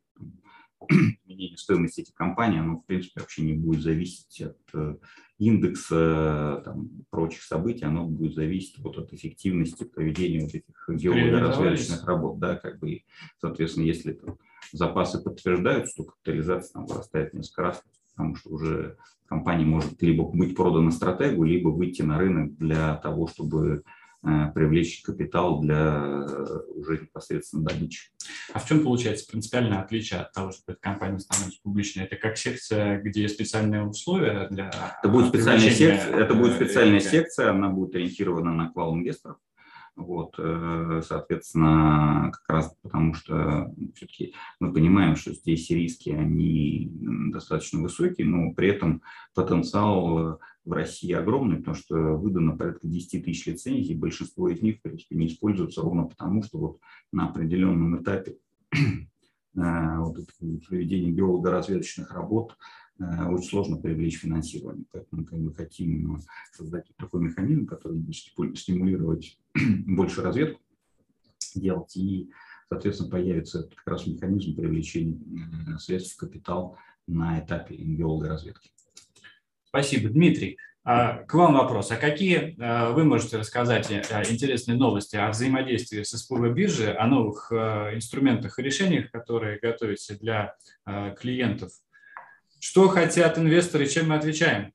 изменение 0.87 1.57
стоимости 1.57 2.01
этих 2.01 2.13
компаний, 2.13 2.59
оно, 2.59 2.77
в 2.77 2.85
принципе, 2.85 3.21
вообще 3.21 3.43
не 3.43 3.53
будет 3.53 3.81
зависеть 3.81 4.41
от 4.41 4.57
э, 4.73 4.95
индекса 5.37 6.61
там, 6.65 6.89
прочих 7.09 7.43
событий, 7.43 7.85
оно 7.85 8.05
будет 8.05 8.35
зависеть 8.35 8.79
вот 8.79 8.97
от 8.97 9.13
эффективности 9.13 9.83
проведения 9.83 10.41
вот 10.41 10.53
этих 10.53 10.89
геологоразведочных 10.89 12.05
работ. 12.05 12.39
Да, 12.39 12.55
как 12.55 12.79
бы, 12.79 13.03
соответственно, 13.39 13.85
если 13.85 14.13
там, 14.13 14.37
запасы 14.71 15.21
подтверждаются, 15.23 16.03
то 16.03 16.11
капитализация 16.11 16.73
там 16.73 16.85
вырастает 16.85 17.33
несколько 17.33 17.61
раз, 17.63 17.83
потому 18.15 18.35
что 18.35 18.49
уже 18.49 18.97
компания 19.25 19.65
может 19.65 20.01
либо 20.01 20.23
быть 20.23 20.55
продана 20.55 20.91
стратегу, 20.91 21.43
либо 21.43 21.69
выйти 21.69 22.01
на 22.01 22.17
рынок 22.17 22.57
для 22.57 22.95
того, 22.95 23.27
чтобы 23.27 23.83
привлечь 24.21 25.01
капитал 25.01 25.61
для 25.61 26.25
э, 26.27 26.59
уже 26.75 26.99
непосредственно 26.99 27.63
добычи. 27.63 28.09
А 28.53 28.59
в 28.59 28.67
чем 28.67 28.83
получается 28.83 29.25
принципиальное 29.29 29.81
отличие 29.81 30.19
от 30.19 30.33
того, 30.33 30.51
что 30.51 30.73
эта 30.73 30.79
компания 30.81 31.19
становится 31.19 31.59
публичной? 31.63 32.03
Это 32.03 32.15
как 32.17 32.37
секция, 32.37 32.99
где 32.99 33.21
есть 33.23 33.35
специальные 33.35 33.85
условия 33.85 34.47
для 34.49 34.71
Это 35.01 35.09
будет 35.09 35.29
специальная 35.29 35.69
секция, 35.69 36.17
это 36.17 36.33
будет 36.33 36.55
специальная 36.55 36.99
секция, 36.99 37.51
она 37.51 37.69
будет 37.69 37.95
ориентирована 37.95 38.53
на 38.53 38.69
квал 38.69 38.95
инвесторов. 38.95 39.37
Вот, 39.95 40.35
э, 40.37 41.01
соответственно, 41.05 42.31
как 42.33 42.43
раз 42.47 42.75
потому 42.81 43.13
что 43.13 43.73
все-таки 43.95 44.33
мы 44.59 44.73
понимаем, 44.73 45.15
что 45.15 45.33
здесь 45.33 45.69
риски, 45.69 46.09
они 46.09 46.89
достаточно 47.31 47.81
высокие, 47.81 48.27
но 48.27 48.53
при 48.53 48.69
этом 48.69 49.01
потенциал 49.33 50.39
в 50.65 50.71
России 50.71 51.11
огромный, 51.13 51.57
потому 51.57 51.75
что 51.75 51.95
выдано 51.95 52.57
порядка 52.57 52.87
10 52.87 53.25
тысяч 53.25 53.45
лицензий, 53.47 53.95
большинство 53.95 54.49
из 54.49 54.61
них, 54.61 54.77
в 54.77 54.81
принципе, 54.81 55.15
не 55.15 55.27
используются 55.27 55.81
ровно 55.81 56.03
потому, 56.05 56.43
что 56.43 56.57
вот 56.57 56.79
на 57.11 57.29
определенном 57.29 58.01
этапе 58.01 58.37
э, 58.71 59.97
вот 59.97 60.17
проведения 60.67 61.11
геолого-разведочных 61.11 62.11
работ 62.11 62.55
Э, 62.55 62.88
очень 62.99 63.49
сложно 63.49 63.77
привлечь 63.77 64.19
финансирование. 64.19 64.85
Поэтому 64.91 65.25
как 65.25 65.39
бы, 65.39 65.53
хотим 65.53 66.19
создать 66.51 66.85
такой 66.97 67.21
механизм, 67.21 67.65
который 67.65 67.97
будет 67.97 68.57
стимулировать 68.57 69.39
больше 69.87 70.21
разведку 70.21 70.61
делать, 71.55 71.95
и, 71.95 72.29
соответственно, 72.69 73.09
появится 73.09 73.63
как 73.63 73.87
раз 73.87 74.07
механизм 74.07 74.55
привлечения 74.55 75.17
э, 75.67 75.77
средств 75.79 76.15
в 76.15 76.19
капитал 76.19 76.77
на 77.07 77.39
этапе 77.39 77.75
геологой 77.75 78.29
разведки. 78.29 78.71
Спасибо. 79.63 80.09
Дмитрий, 80.09 80.57
а, 80.83 81.23
к 81.23 81.33
вам 81.33 81.53
вопрос. 81.53 81.91
А 81.91 81.95
какие 81.95 82.55
э, 82.59 82.91
вы 82.93 83.03
можете 83.03 83.37
рассказать 83.37 83.91
интересные 83.91 84.77
новости 84.77 85.15
о 85.15 85.29
взаимодействии 85.29 86.03
с 86.03 86.09
СПБ 86.09 86.49
биржи, 86.53 86.93
о 86.93 87.07
новых 87.07 87.51
инструментах 87.51 88.59
и 88.59 88.63
решениях, 88.63 89.11
которые 89.11 89.59
готовите 89.59 90.15
для 90.15 90.55
клиентов 91.19 91.71
что 92.59 92.87
хотят 92.87 93.37
инвесторы, 93.37 93.87
чем 93.87 94.09
мы 94.09 94.15
отвечаем? 94.15 94.73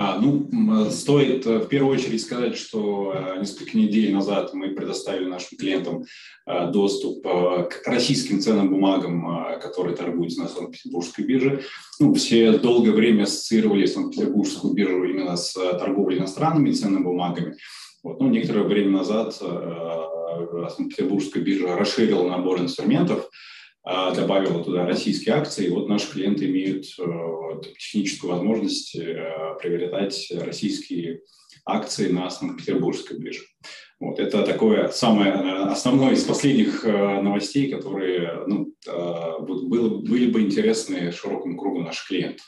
А, 0.00 0.20
ну, 0.20 0.48
стоит 0.90 1.44
э, 1.44 1.58
в 1.58 1.66
первую 1.66 1.96
очередь 1.96 2.22
сказать, 2.22 2.56
что 2.56 3.12
э, 3.12 3.40
несколько 3.40 3.76
недель 3.76 4.14
назад 4.14 4.54
мы 4.54 4.68
предоставили 4.68 5.28
нашим 5.28 5.58
клиентам 5.58 6.04
э, 6.46 6.70
доступ 6.70 7.24
к 7.24 7.82
российским 7.84 8.40
ценным 8.40 8.70
бумагам, 8.70 9.58
которые 9.60 9.96
торгуются 9.96 10.42
на 10.42 10.48
Санкт-Петербургской 10.48 11.24
бирже. 11.24 11.64
Ну, 11.98 12.14
все 12.14 12.58
долгое 12.58 12.92
время 12.92 13.24
ассоциировали 13.24 13.86
Санкт-Петербургскую 13.86 14.72
биржу 14.72 15.02
именно 15.02 15.36
с 15.36 15.54
торговлей 15.54 16.18
иностранными 16.18 16.70
ценными 16.70 17.02
бумагами. 17.02 17.56
Вот. 18.04 18.20
Ну, 18.20 18.28
некоторое 18.28 18.62
время 18.62 18.98
назад 18.98 19.34
Санкт-Петербургская 19.34 21.42
биржа 21.42 21.76
расширила 21.76 22.28
набор 22.28 22.60
инструментов, 22.60 23.28
добавила 24.14 24.62
туда 24.62 24.84
российские 24.84 25.34
акции. 25.34 25.66
И 25.66 25.70
вот 25.70 25.88
наши 25.88 26.10
клиенты 26.12 26.46
имеют 26.46 26.86
э, 26.98 27.02
техническую 27.78 28.32
возможность 28.32 28.94
э, 28.94 29.56
приобретать 29.60 30.30
российские 30.30 31.22
акции 31.64 32.10
на 32.10 32.28
Санкт-Петербургской 32.28 33.18
бирже. 33.18 33.44
Вот, 33.98 34.20
это 34.20 34.42
такое 34.42 34.88
самое 34.88 35.32
основное 35.32 36.12
из 36.12 36.22
последних 36.24 36.84
э, 36.84 37.20
новостей, 37.20 37.70
которые 37.70 38.44
ну, 38.46 38.74
были 40.02 40.30
бы 40.30 40.42
интересны 40.42 41.10
широкому 41.10 41.56
кругу 41.56 41.80
наших 41.80 42.08
клиентов. 42.08 42.46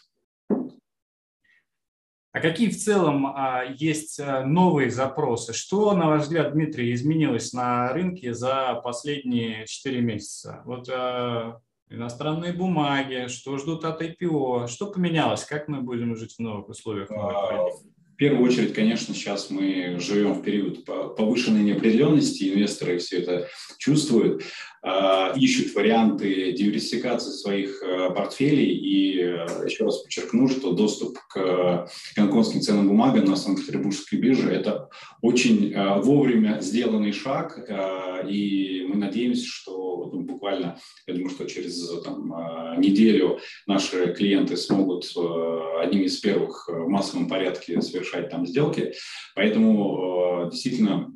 А 2.33 2.40
какие 2.40 2.69
в 2.69 2.79
целом 2.79 3.27
а, 3.27 3.64
есть 3.77 4.21
а, 4.21 4.45
новые 4.45 4.90
запросы? 4.90 5.53
Что, 5.53 5.95
на 5.95 6.09
ваш 6.09 6.23
взгляд, 6.23 6.53
Дмитрий, 6.53 6.95
изменилось 6.95 7.53
на 7.53 7.93
рынке 7.93 8.35
за 8.35 8.81
последние 8.85 9.66
4 9.66 10.01
месяца? 10.01 10.62
Вот 10.64 10.88
а, 10.88 11.61
иностранные 11.88 12.53
бумаги, 12.53 13.27
что 13.27 13.59
ждут 13.59 13.85
от 13.85 14.01
IPO, 14.01 14.69
что 14.69 14.87
поменялось, 14.87 15.45
как 15.45 15.66
мы 15.66 15.81
будем 15.81 16.14
жить 16.14 16.35
в 16.35 16.38
новых 16.38 16.69
условиях? 16.69 17.11
Новых 17.11 17.83
в 18.12 18.23
первую 18.23 18.51
очередь, 18.51 18.75
конечно, 18.75 19.14
сейчас 19.14 19.49
мы 19.49 19.97
живем 19.99 20.35
в 20.35 20.43
период 20.43 20.85
повышенной 20.85 21.62
неопределенности, 21.62 22.53
инвесторы 22.53 22.99
все 22.99 23.23
это 23.23 23.49
чувствуют. 23.79 24.43
Э, 24.83 25.35
ищут 25.37 25.75
варианты 25.75 26.53
диверсификации 26.53 27.33
своих 27.33 27.83
э, 27.83 28.11
портфелей. 28.14 28.73
И 28.75 29.21
э, 29.21 29.66
еще 29.66 29.85
раз 29.85 29.99
подчеркну, 29.99 30.49
что 30.49 30.73
доступ 30.73 31.19
к 31.29 31.90
гонконгским 32.16 32.62
ценным 32.62 32.88
бумагам 32.88 33.27
на 33.27 33.37
Санкт-Петербургской 33.37 34.19
бирже– 34.19 34.51
это 34.53 34.88
очень 35.21 35.75
вовремя 36.01 36.61
сделанный 36.61 37.12
шаг, 37.12 37.59
и 38.27 38.87
мы 38.88 38.97
надеемся, 38.97 39.47
что 39.47 40.11
ну, 40.12 40.23
буквально, 40.23 40.79
я 41.07 41.14
думаю, 41.14 41.31
что 41.31 41.45
через 41.45 42.03
там, 42.03 42.33
неделю 42.79 43.38
наши 43.66 44.14
клиенты 44.14 44.57
смогут 44.57 45.05
одними 45.81 46.05
из 46.05 46.19
первых 46.19 46.69
в 46.69 46.88
массовом 46.88 47.29
порядке 47.29 47.81
совершать 47.83 48.31
там 48.31 48.47
сделки. 48.47 48.95
Поэтому 49.35 50.49
действительно 50.51 51.12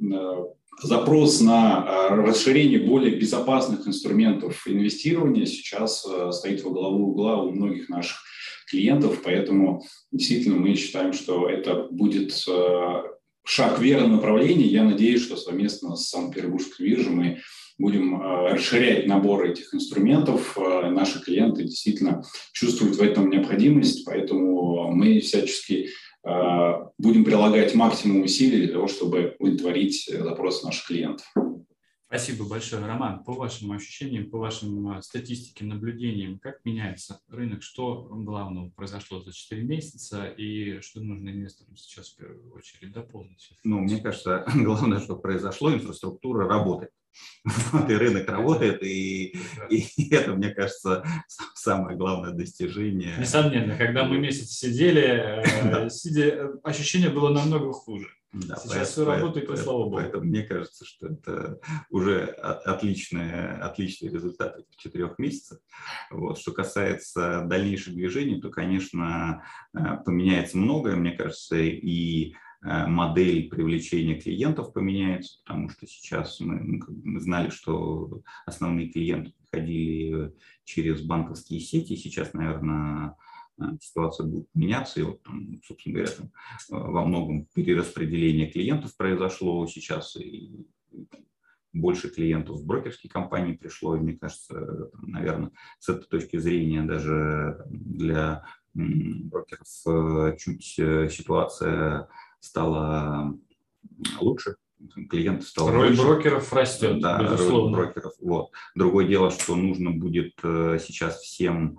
запрос 0.83 1.41
на 1.41 1.85
э, 1.87 2.15
расширение 2.15 2.79
более 2.79 3.17
безопасных 3.17 3.87
инструментов 3.87 4.67
инвестирования 4.67 5.47
сейчас 5.47 6.07
э, 6.07 6.31
стоит 6.33 6.63
во 6.63 6.71
главу 6.71 7.11
угла 7.11 7.43
у 7.43 7.51
многих 7.51 7.89
наших 7.89 8.19
клиентов, 8.69 9.21
поэтому 9.23 9.85
действительно 10.11 10.57
мы 10.57 10.75
считаем, 10.75 11.13
что 11.13 11.49
это 11.49 11.89
будет 11.91 12.33
э, 12.49 13.03
шаг 13.45 13.79
в 13.79 13.83
верном 13.83 14.13
направлении. 14.13 14.67
Я 14.67 14.85
надеюсь, 14.85 15.23
что 15.23 15.37
совместно 15.37 15.97
с 15.97 16.09
Санкт-Петербургской 16.09 16.87
биржей 16.87 17.13
мы 17.13 17.39
будем 17.79 18.23
расширять 18.23 19.07
набор 19.07 19.45
этих 19.47 19.75
инструментов. 19.75 20.57
Наши 20.57 21.21
клиенты 21.21 21.65
действительно 21.65 22.23
чувствуют 22.53 22.97
в 22.97 23.03
этом 23.03 23.29
необходимость, 23.31 24.05
поэтому 24.05 24.93
мы 24.93 25.19
всячески 25.19 25.89
будем 27.05 27.25
прилагать 27.25 27.75
максимум 27.75 28.23
усилий 28.23 28.65
для 28.65 28.73
того, 28.73 28.89
чтобы 28.89 29.37
удовлетворить 29.39 30.11
запросы 30.11 30.65
наших 30.65 30.87
клиентов. 30.87 31.27
Спасибо 32.07 32.49
большое, 32.49 32.87
Роман. 32.87 33.25
По 33.25 33.33
вашим 33.33 33.73
ощущениям, 33.73 34.31
по 34.31 34.39
вашим 34.39 34.89
э, 34.97 35.03
статистике, 35.03 35.65
наблюдениям, 35.65 36.39
как 36.39 36.65
меняется 36.65 37.21
рынок, 37.29 37.63
что 37.63 38.05
главного 38.09 38.71
произошло 38.71 39.21
за 39.21 39.33
4 39.33 39.63
месяца 39.63 40.27
и 40.27 40.81
что 40.81 41.01
нужно 41.01 41.31
инвесторам 41.31 41.77
сейчас 41.77 42.11
в 42.11 42.17
первую 42.17 42.55
очередь 42.55 42.93
дополнить? 42.93 43.51
Ну, 43.65 43.81
мне 43.81 44.01
кажется, 44.01 44.47
главное, 44.55 45.01
что 45.01 45.17
произошло, 45.17 45.73
инфраструктура 45.75 46.47
работает. 46.47 46.93
Вот, 47.73 47.91
и 47.91 47.95
рынок 47.95 48.29
работает, 48.29 48.83
и, 48.83 49.37
и 49.69 50.09
это, 50.15 50.33
мне 50.33 50.51
кажется, 50.51 51.05
самое 51.55 51.97
главное 51.97 52.33
достижение. 52.33 53.17
Несомненно, 53.19 53.77
когда 53.77 54.05
мы 54.05 54.19
месяц 54.19 54.51
сидели, 54.51 55.43
э, 55.45 55.91
сидя, 55.91 56.53
ощущение 56.63 57.11
было 57.11 57.31
намного 57.31 57.73
хуже. 57.73 58.09
Да, 58.35 58.57
Сейчас 58.57 58.65
поэтому, 58.65 58.85
все 58.87 59.05
работает, 59.05 59.47
поэтому, 59.47 59.55
и 59.55 59.63
слава 59.63 59.85
богу. 59.85 59.97
Поэтому 59.97 60.25
мне 60.25 60.43
кажется, 60.43 60.85
что 60.85 61.07
это 61.07 61.61
уже 61.89 62.25
отличный, 62.25 63.59
отличный 63.59 64.09
результат 64.09 64.59
этих 64.59 64.77
четырех 64.77 65.19
месяцев. 65.21 65.59
Вот. 66.11 66.39
Что 66.39 66.51
касается 66.51 67.45
дальнейших 67.47 67.95
движений, 67.95 68.41
то, 68.41 68.51
конечно, 68.51 69.45
э, 69.73 69.79
поменяется 70.05 70.59
многое, 70.59 70.97
мне 70.97 71.13
кажется, 71.13 71.57
и 71.57 72.35
модель 72.65 73.49
привлечения 73.51 74.19
клиентов 74.19 74.73
поменяется, 74.73 75.39
потому 75.45 75.69
что 75.69 75.87
сейчас 75.87 76.41
мы, 76.41 76.81
мы 76.89 77.21
знали, 77.21 77.51
что 77.51 78.23
основные 78.47 78.89
клиенты 78.89 79.33
приходили 79.39 80.35
через 80.65 81.03
банковские 81.03 81.61
сети, 81.61 81.95
сейчас, 81.97 82.33
наверное, 82.33 83.17
ситуация 83.81 84.27
будет 84.27 84.49
меняться, 84.55 85.01
и 85.01 85.03
вот, 85.03 85.23
там, 85.23 85.61
собственно 85.63 85.97
говоря, 85.97 86.13
там, 86.13 86.31
во 86.71 87.05
многом 87.05 87.47
перераспределение 87.55 88.51
клиентов 88.51 88.97
произошло 88.97 89.67
сейчас, 89.67 90.17
и 90.17 90.67
больше 91.73 92.09
клиентов 92.09 92.61
в 92.61 92.67
брокерские 92.67 93.11
компании 93.11 93.55
пришло, 93.55 93.97
и 93.97 94.01
мне 94.01 94.17
кажется, 94.17 94.91
наверное, 95.03 95.51
с 95.81 95.89
этой 95.89 96.07
точки 96.07 96.39
зрения 96.39 96.83
даже 96.83 97.65
для 97.67 98.45
брокеров 98.75 99.69
э, 99.87 100.37
чуть 100.39 100.75
э, 100.79 101.09
ситуация 101.09 102.09
стала 102.45 103.35
лучше, 104.21 104.57
клиентов 105.11 105.49
стало 105.49 105.73
Роль 105.73 105.89
больше. 105.89 106.03
брокеров 106.03 106.53
растет, 106.53 107.01
да, 107.01 107.23
безусловно. 107.23 107.77
Роль 107.77 107.87
брокеров, 107.87 108.13
вот. 108.21 108.51
Другое 108.75 109.07
дело, 109.07 109.31
что 109.31 109.57
нужно 109.57 109.91
будет 109.91 110.35
э, 110.43 110.79
сейчас 110.83 111.21
всем 111.21 111.79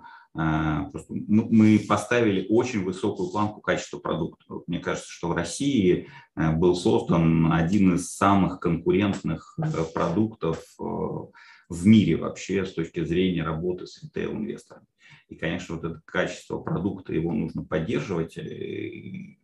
Просто 0.92 1.14
мы 1.14 1.80
поставили 1.88 2.46
очень 2.50 2.84
высокую 2.84 3.30
планку 3.30 3.62
качества 3.62 3.98
продукта. 3.98 4.44
Мне 4.66 4.80
кажется, 4.80 5.10
что 5.10 5.28
в 5.28 5.32
России 5.32 6.10
был 6.34 6.74
создан 6.74 7.50
один 7.50 7.94
из 7.94 8.14
самых 8.14 8.60
конкурентных 8.60 9.58
продуктов 9.94 10.62
в 10.76 11.86
мире 11.86 12.16
вообще 12.16 12.66
с 12.66 12.74
точки 12.74 13.02
зрения 13.04 13.42
работы 13.42 13.86
с 13.86 14.02
ритейл-инвесторами. 14.02 14.86
И, 15.28 15.34
конечно, 15.34 15.76
вот 15.76 15.84
это 15.84 16.02
качество 16.04 16.58
продукта, 16.58 17.12
его 17.12 17.32
нужно 17.32 17.64
поддерживать, 17.64 18.38
э, 18.38 19.36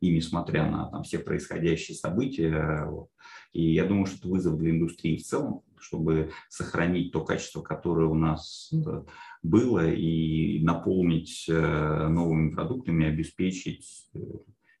и, 0.00 0.10
несмотря 0.10 0.70
на 0.70 0.86
там, 0.90 1.02
все 1.02 1.18
происходящие 1.18 1.96
события. 1.96 2.84
Вот. 2.86 3.08
И 3.52 3.72
я 3.72 3.84
думаю, 3.84 4.06
что 4.06 4.18
это 4.18 4.28
вызов 4.28 4.58
для 4.58 4.70
индустрии 4.70 5.16
в 5.16 5.24
целом, 5.24 5.62
чтобы 5.78 6.30
сохранить 6.48 7.12
то 7.12 7.24
качество, 7.24 7.62
которое 7.62 8.06
у 8.06 8.14
нас 8.14 8.72
э, 8.72 9.04
было, 9.42 9.90
и 9.90 10.62
наполнить 10.62 11.46
э, 11.48 12.08
новыми 12.08 12.50
продуктами, 12.50 13.06
обеспечить 13.06 14.10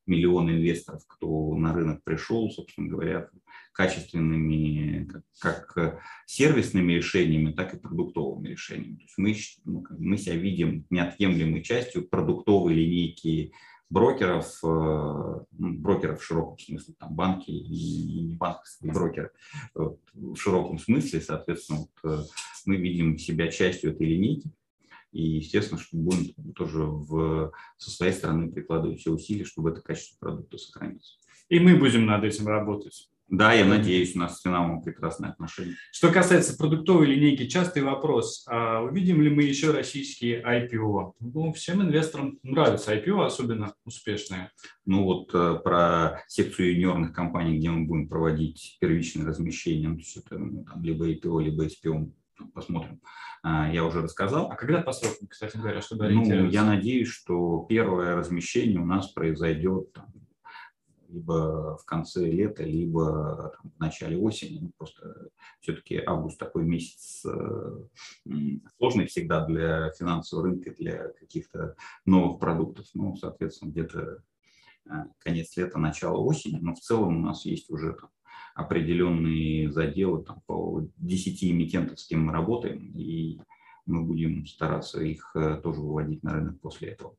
миллион 0.08 0.50
инвесторов, 0.50 1.02
кто 1.06 1.54
на 1.54 1.72
рынок 1.72 2.02
пришел, 2.02 2.50
собственно 2.50 2.88
говоря, 2.88 3.28
качественными 3.72 5.08
как, 5.40 5.66
как 5.68 6.02
сервисными 6.26 6.94
решениями, 6.94 7.52
так 7.52 7.74
и 7.74 7.78
продуктовыми 7.78 8.48
решениями. 8.48 8.96
То 8.96 9.02
есть 9.02 9.18
мы, 9.18 9.72
ну, 9.72 9.84
мы 9.98 10.16
себя 10.16 10.34
видим 10.34 10.86
неотъемлемой 10.90 11.62
частью 11.62 12.08
продуктовой 12.08 12.74
линейки 12.74 13.52
брокеров, 13.90 14.58
э, 14.62 14.66
ну, 14.66 15.78
брокеров 15.78 16.20
в 16.20 16.24
широком 16.24 16.58
смысле, 16.58 16.94
там 16.98 17.14
банки 17.14 17.50
и 17.50 18.22
не 18.22 18.34
банковские 18.36 18.92
брокеры 18.92 19.30
вот, 19.74 20.00
в 20.12 20.36
широком 20.36 20.78
смысле, 20.78 21.20
соответственно, 21.20 21.80
вот, 21.80 21.90
э, 22.04 22.24
мы 22.66 22.76
видим 22.76 23.18
себя 23.18 23.48
частью 23.48 23.92
этой 23.92 24.06
линейки. 24.06 24.50
И, 25.10 25.22
естественно, 25.22 25.80
что 25.80 25.96
будем 25.96 26.34
тоже 26.52 26.84
в, 26.84 27.52
со 27.78 27.90
своей 27.90 28.12
стороны 28.12 28.52
прикладывать 28.52 29.00
все 29.00 29.10
усилия, 29.10 29.44
чтобы 29.44 29.70
это 29.70 29.80
качество 29.80 30.18
продукта 30.18 30.58
сохранить. 30.58 31.18
И 31.48 31.58
мы 31.60 31.76
будем 31.76 32.04
над 32.04 32.24
этим 32.24 32.46
работать. 32.46 33.10
Да, 33.28 33.52
я 33.52 33.66
надеюсь, 33.66 34.16
у 34.16 34.20
нас 34.20 34.38
с 34.38 34.42
Финамом 34.42 34.82
прекрасные 34.82 35.32
отношения. 35.32 35.74
Что 35.92 36.10
касается 36.10 36.56
продуктовой 36.56 37.06
линейки, 37.06 37.46
частый 37.46 37.82
вопрос. 37.82 38.46
А 38.48 38.80
увидим 38.80 39.20
ли 39.20 39.28
мы 39.28 39.42
еще 39.42 39.70
российские 39.70 40.42
IPO? 40.42 41.12
Ну, 41.20 41.52
всем 41.52 41.82
инвесторам 41.82 42.38
нравятся 42.42 42.96
IPO, 42.96 43.26
особенно 43.26 43.74
успешные. 43.84 44.50
Ну 44.86 45.04
вот 45.04 45.34
э, 45.34 45.60
про 45.62 46.22
секцию 46.26 46.72
юниорных 46.72 47.12
компаний, 47.12 47.58
где 47.58 47.68
мы 47.68 47.86
будем 47.86 48.08
проводить 48.08 48.78
первичное 48.80 49.26
размещение, 49.26 49.90
ну, 49.90 49.96
то 49.96 50.00
есть 50.00 50.16
это 50.16 50.38
ну, 50.38 50.64
там, 50.64 50.82
либо 50.82 51.06
IPO, 51.06 51.42
либо 51.42 51.66
SPO, 51.66 52.10
посмотрим. 52.54 53.00
А, 53.42 53.70
я 53.70 53.84
уже 53.84 54.00
рассказал. 54.00 54.50
А 54.50 54.56
когда 54.56 54.80
по 54.80 54.92
срокам, 54.92 55.28
кстати 55.28 55.56
говоря, 55.56 55.80
чтобы 55.80 56.08
Ну, 56.08 56.48
я 56.48 56.64
надеюсь, 56.64 57.08
что 57.08 57.66
первое 57.68 58.16
размещение 58.16 58.80
у 58.80 58.86
нас 58.86 59.08
произойдет 59.08 59.92
там, 59.92 60.06
либо 61.08 61.76
в 61.78 61.84
конце 61.84 62.30
лета, 62.30 62.62
либо 62.64 63.54
там, 63.56 63.72
в 63.76 63.80
начале 63.80 64.16
осени. 64.16 64.60
Ну, 64.60 64.72
просто 64.76 65.30
все-таки 65.60 66.02
август 66.04 66.38
такой 66.38 66.64
месяц 66.64 67.24
э, 67.24 68.30
сложный 68.76 69.06
всегда 69.06 69.44
для 69.46 69.90
финансового 69.92 70.48
рынка, 70.48 70.74
для 70.74 71.08
каких-то 71.08 71.76
новых 72.04 72.38
продуктов. 72.38 72.86
Ну, 72.94 73.16
соответственно, 73.16 73.70
где-то 73.70 74.22
э, 74.86 74.90
конец 75.18 75.56
лета, 75.56 75.78
начало 75.78 76.18
осени. 76.18 76.58
Но 76.60 76.74
в 76.74 76.80
целом 76.80 77.16
у 77.16 77.26
нас 77.26 77.44
есть 77.44 77.70
уже 77.70 77.94
там, 77.94 78.10
определенные 78.54 79.70
заделы 79.70 80.24
там, 80.24 80.42
по 80.46 80.86
10 80.96 81.44
эмитентов, 81.44 82.00
с 82.00 82.06
кем 82.06 82.26
мы 82.26 82.32
работаем, 82.32 82.92
и 82.96 83.40
мы 83.86 84.04
будем 84.04 84.46
стараться 84.46 85.00
их 85.00 85.34
э, 85.34 85.60
тоже 85.62 85.80
выводить 85.80 86.22
на 86.22 86.34
рынок 86.34 86.60
после 86.60 86.88
этого. 86.88 87.16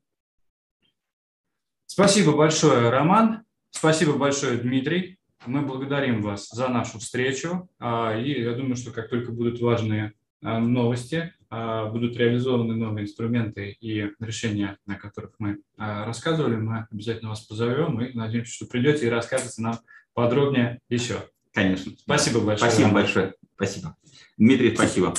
Спасибо 1.86 2.36
большое, 2.36 2.88
Роман. 2.88 3.44
Спасибо 3.80 4.12
большое, 4.12 4.58
Дмитрий. 4.58 5.16
Мы 5.46 5.62
благодарим 5.62 6.20
вас 6.20 6.50
за 6.50 6.68
нашу 6.68 6.98
встречу. 6.98 7.66
А, 7.78 8.14
и 8.14 8.42
я 8.42 8.52
думаю, 8.52 8.76
что 8.76 8.90
как 8.90 9.08
только 9.08 9.32
будут 9.32 9.58
важные 9.58 10.12
а, 10.42 10.58
новости, 10.58 11.32
а, 11.48 11.86
будут 11.86 12.14
реализованы 12.14 12.74
новые 12.74 13.04
инструменты 13.04 13.74
и 13.80 14.10
решения, 14.20 14.76
о 14.86 14.96
которых 14.96 15.30
мы 15.38 15.60
рассказывали, 15.78 16.56
мы 16.56 16.88
обязательно 16.90 17.30
вас 17.30 17.40
позовем 17.40 17.98
и 18.02 18.12
надеемся, 18.12 18.52
что 18.52 18.66
придете 18.66 19.06
и 19.06 19.08
расскажете 19.08 19.62
нам 19.62 19.78
подробнее 20.12 20.80
еще. 20.90 21.14
Конечно. 21.54 21.92
Спасибо 21.96 22.40
большое. 22.40 22.70
Спасибо 22.70 22.92
большое. 22.92 23.34
Спасибо. 23.54 23.96
Дмитрий, 24.36 24.74
спасибо. 24.74 25.14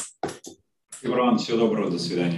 Иван, 1.02 1.40
всего 1.40 1.58
доброго, 1.58 1.90
до 1.90 1.98
свидания. 1.98 2.38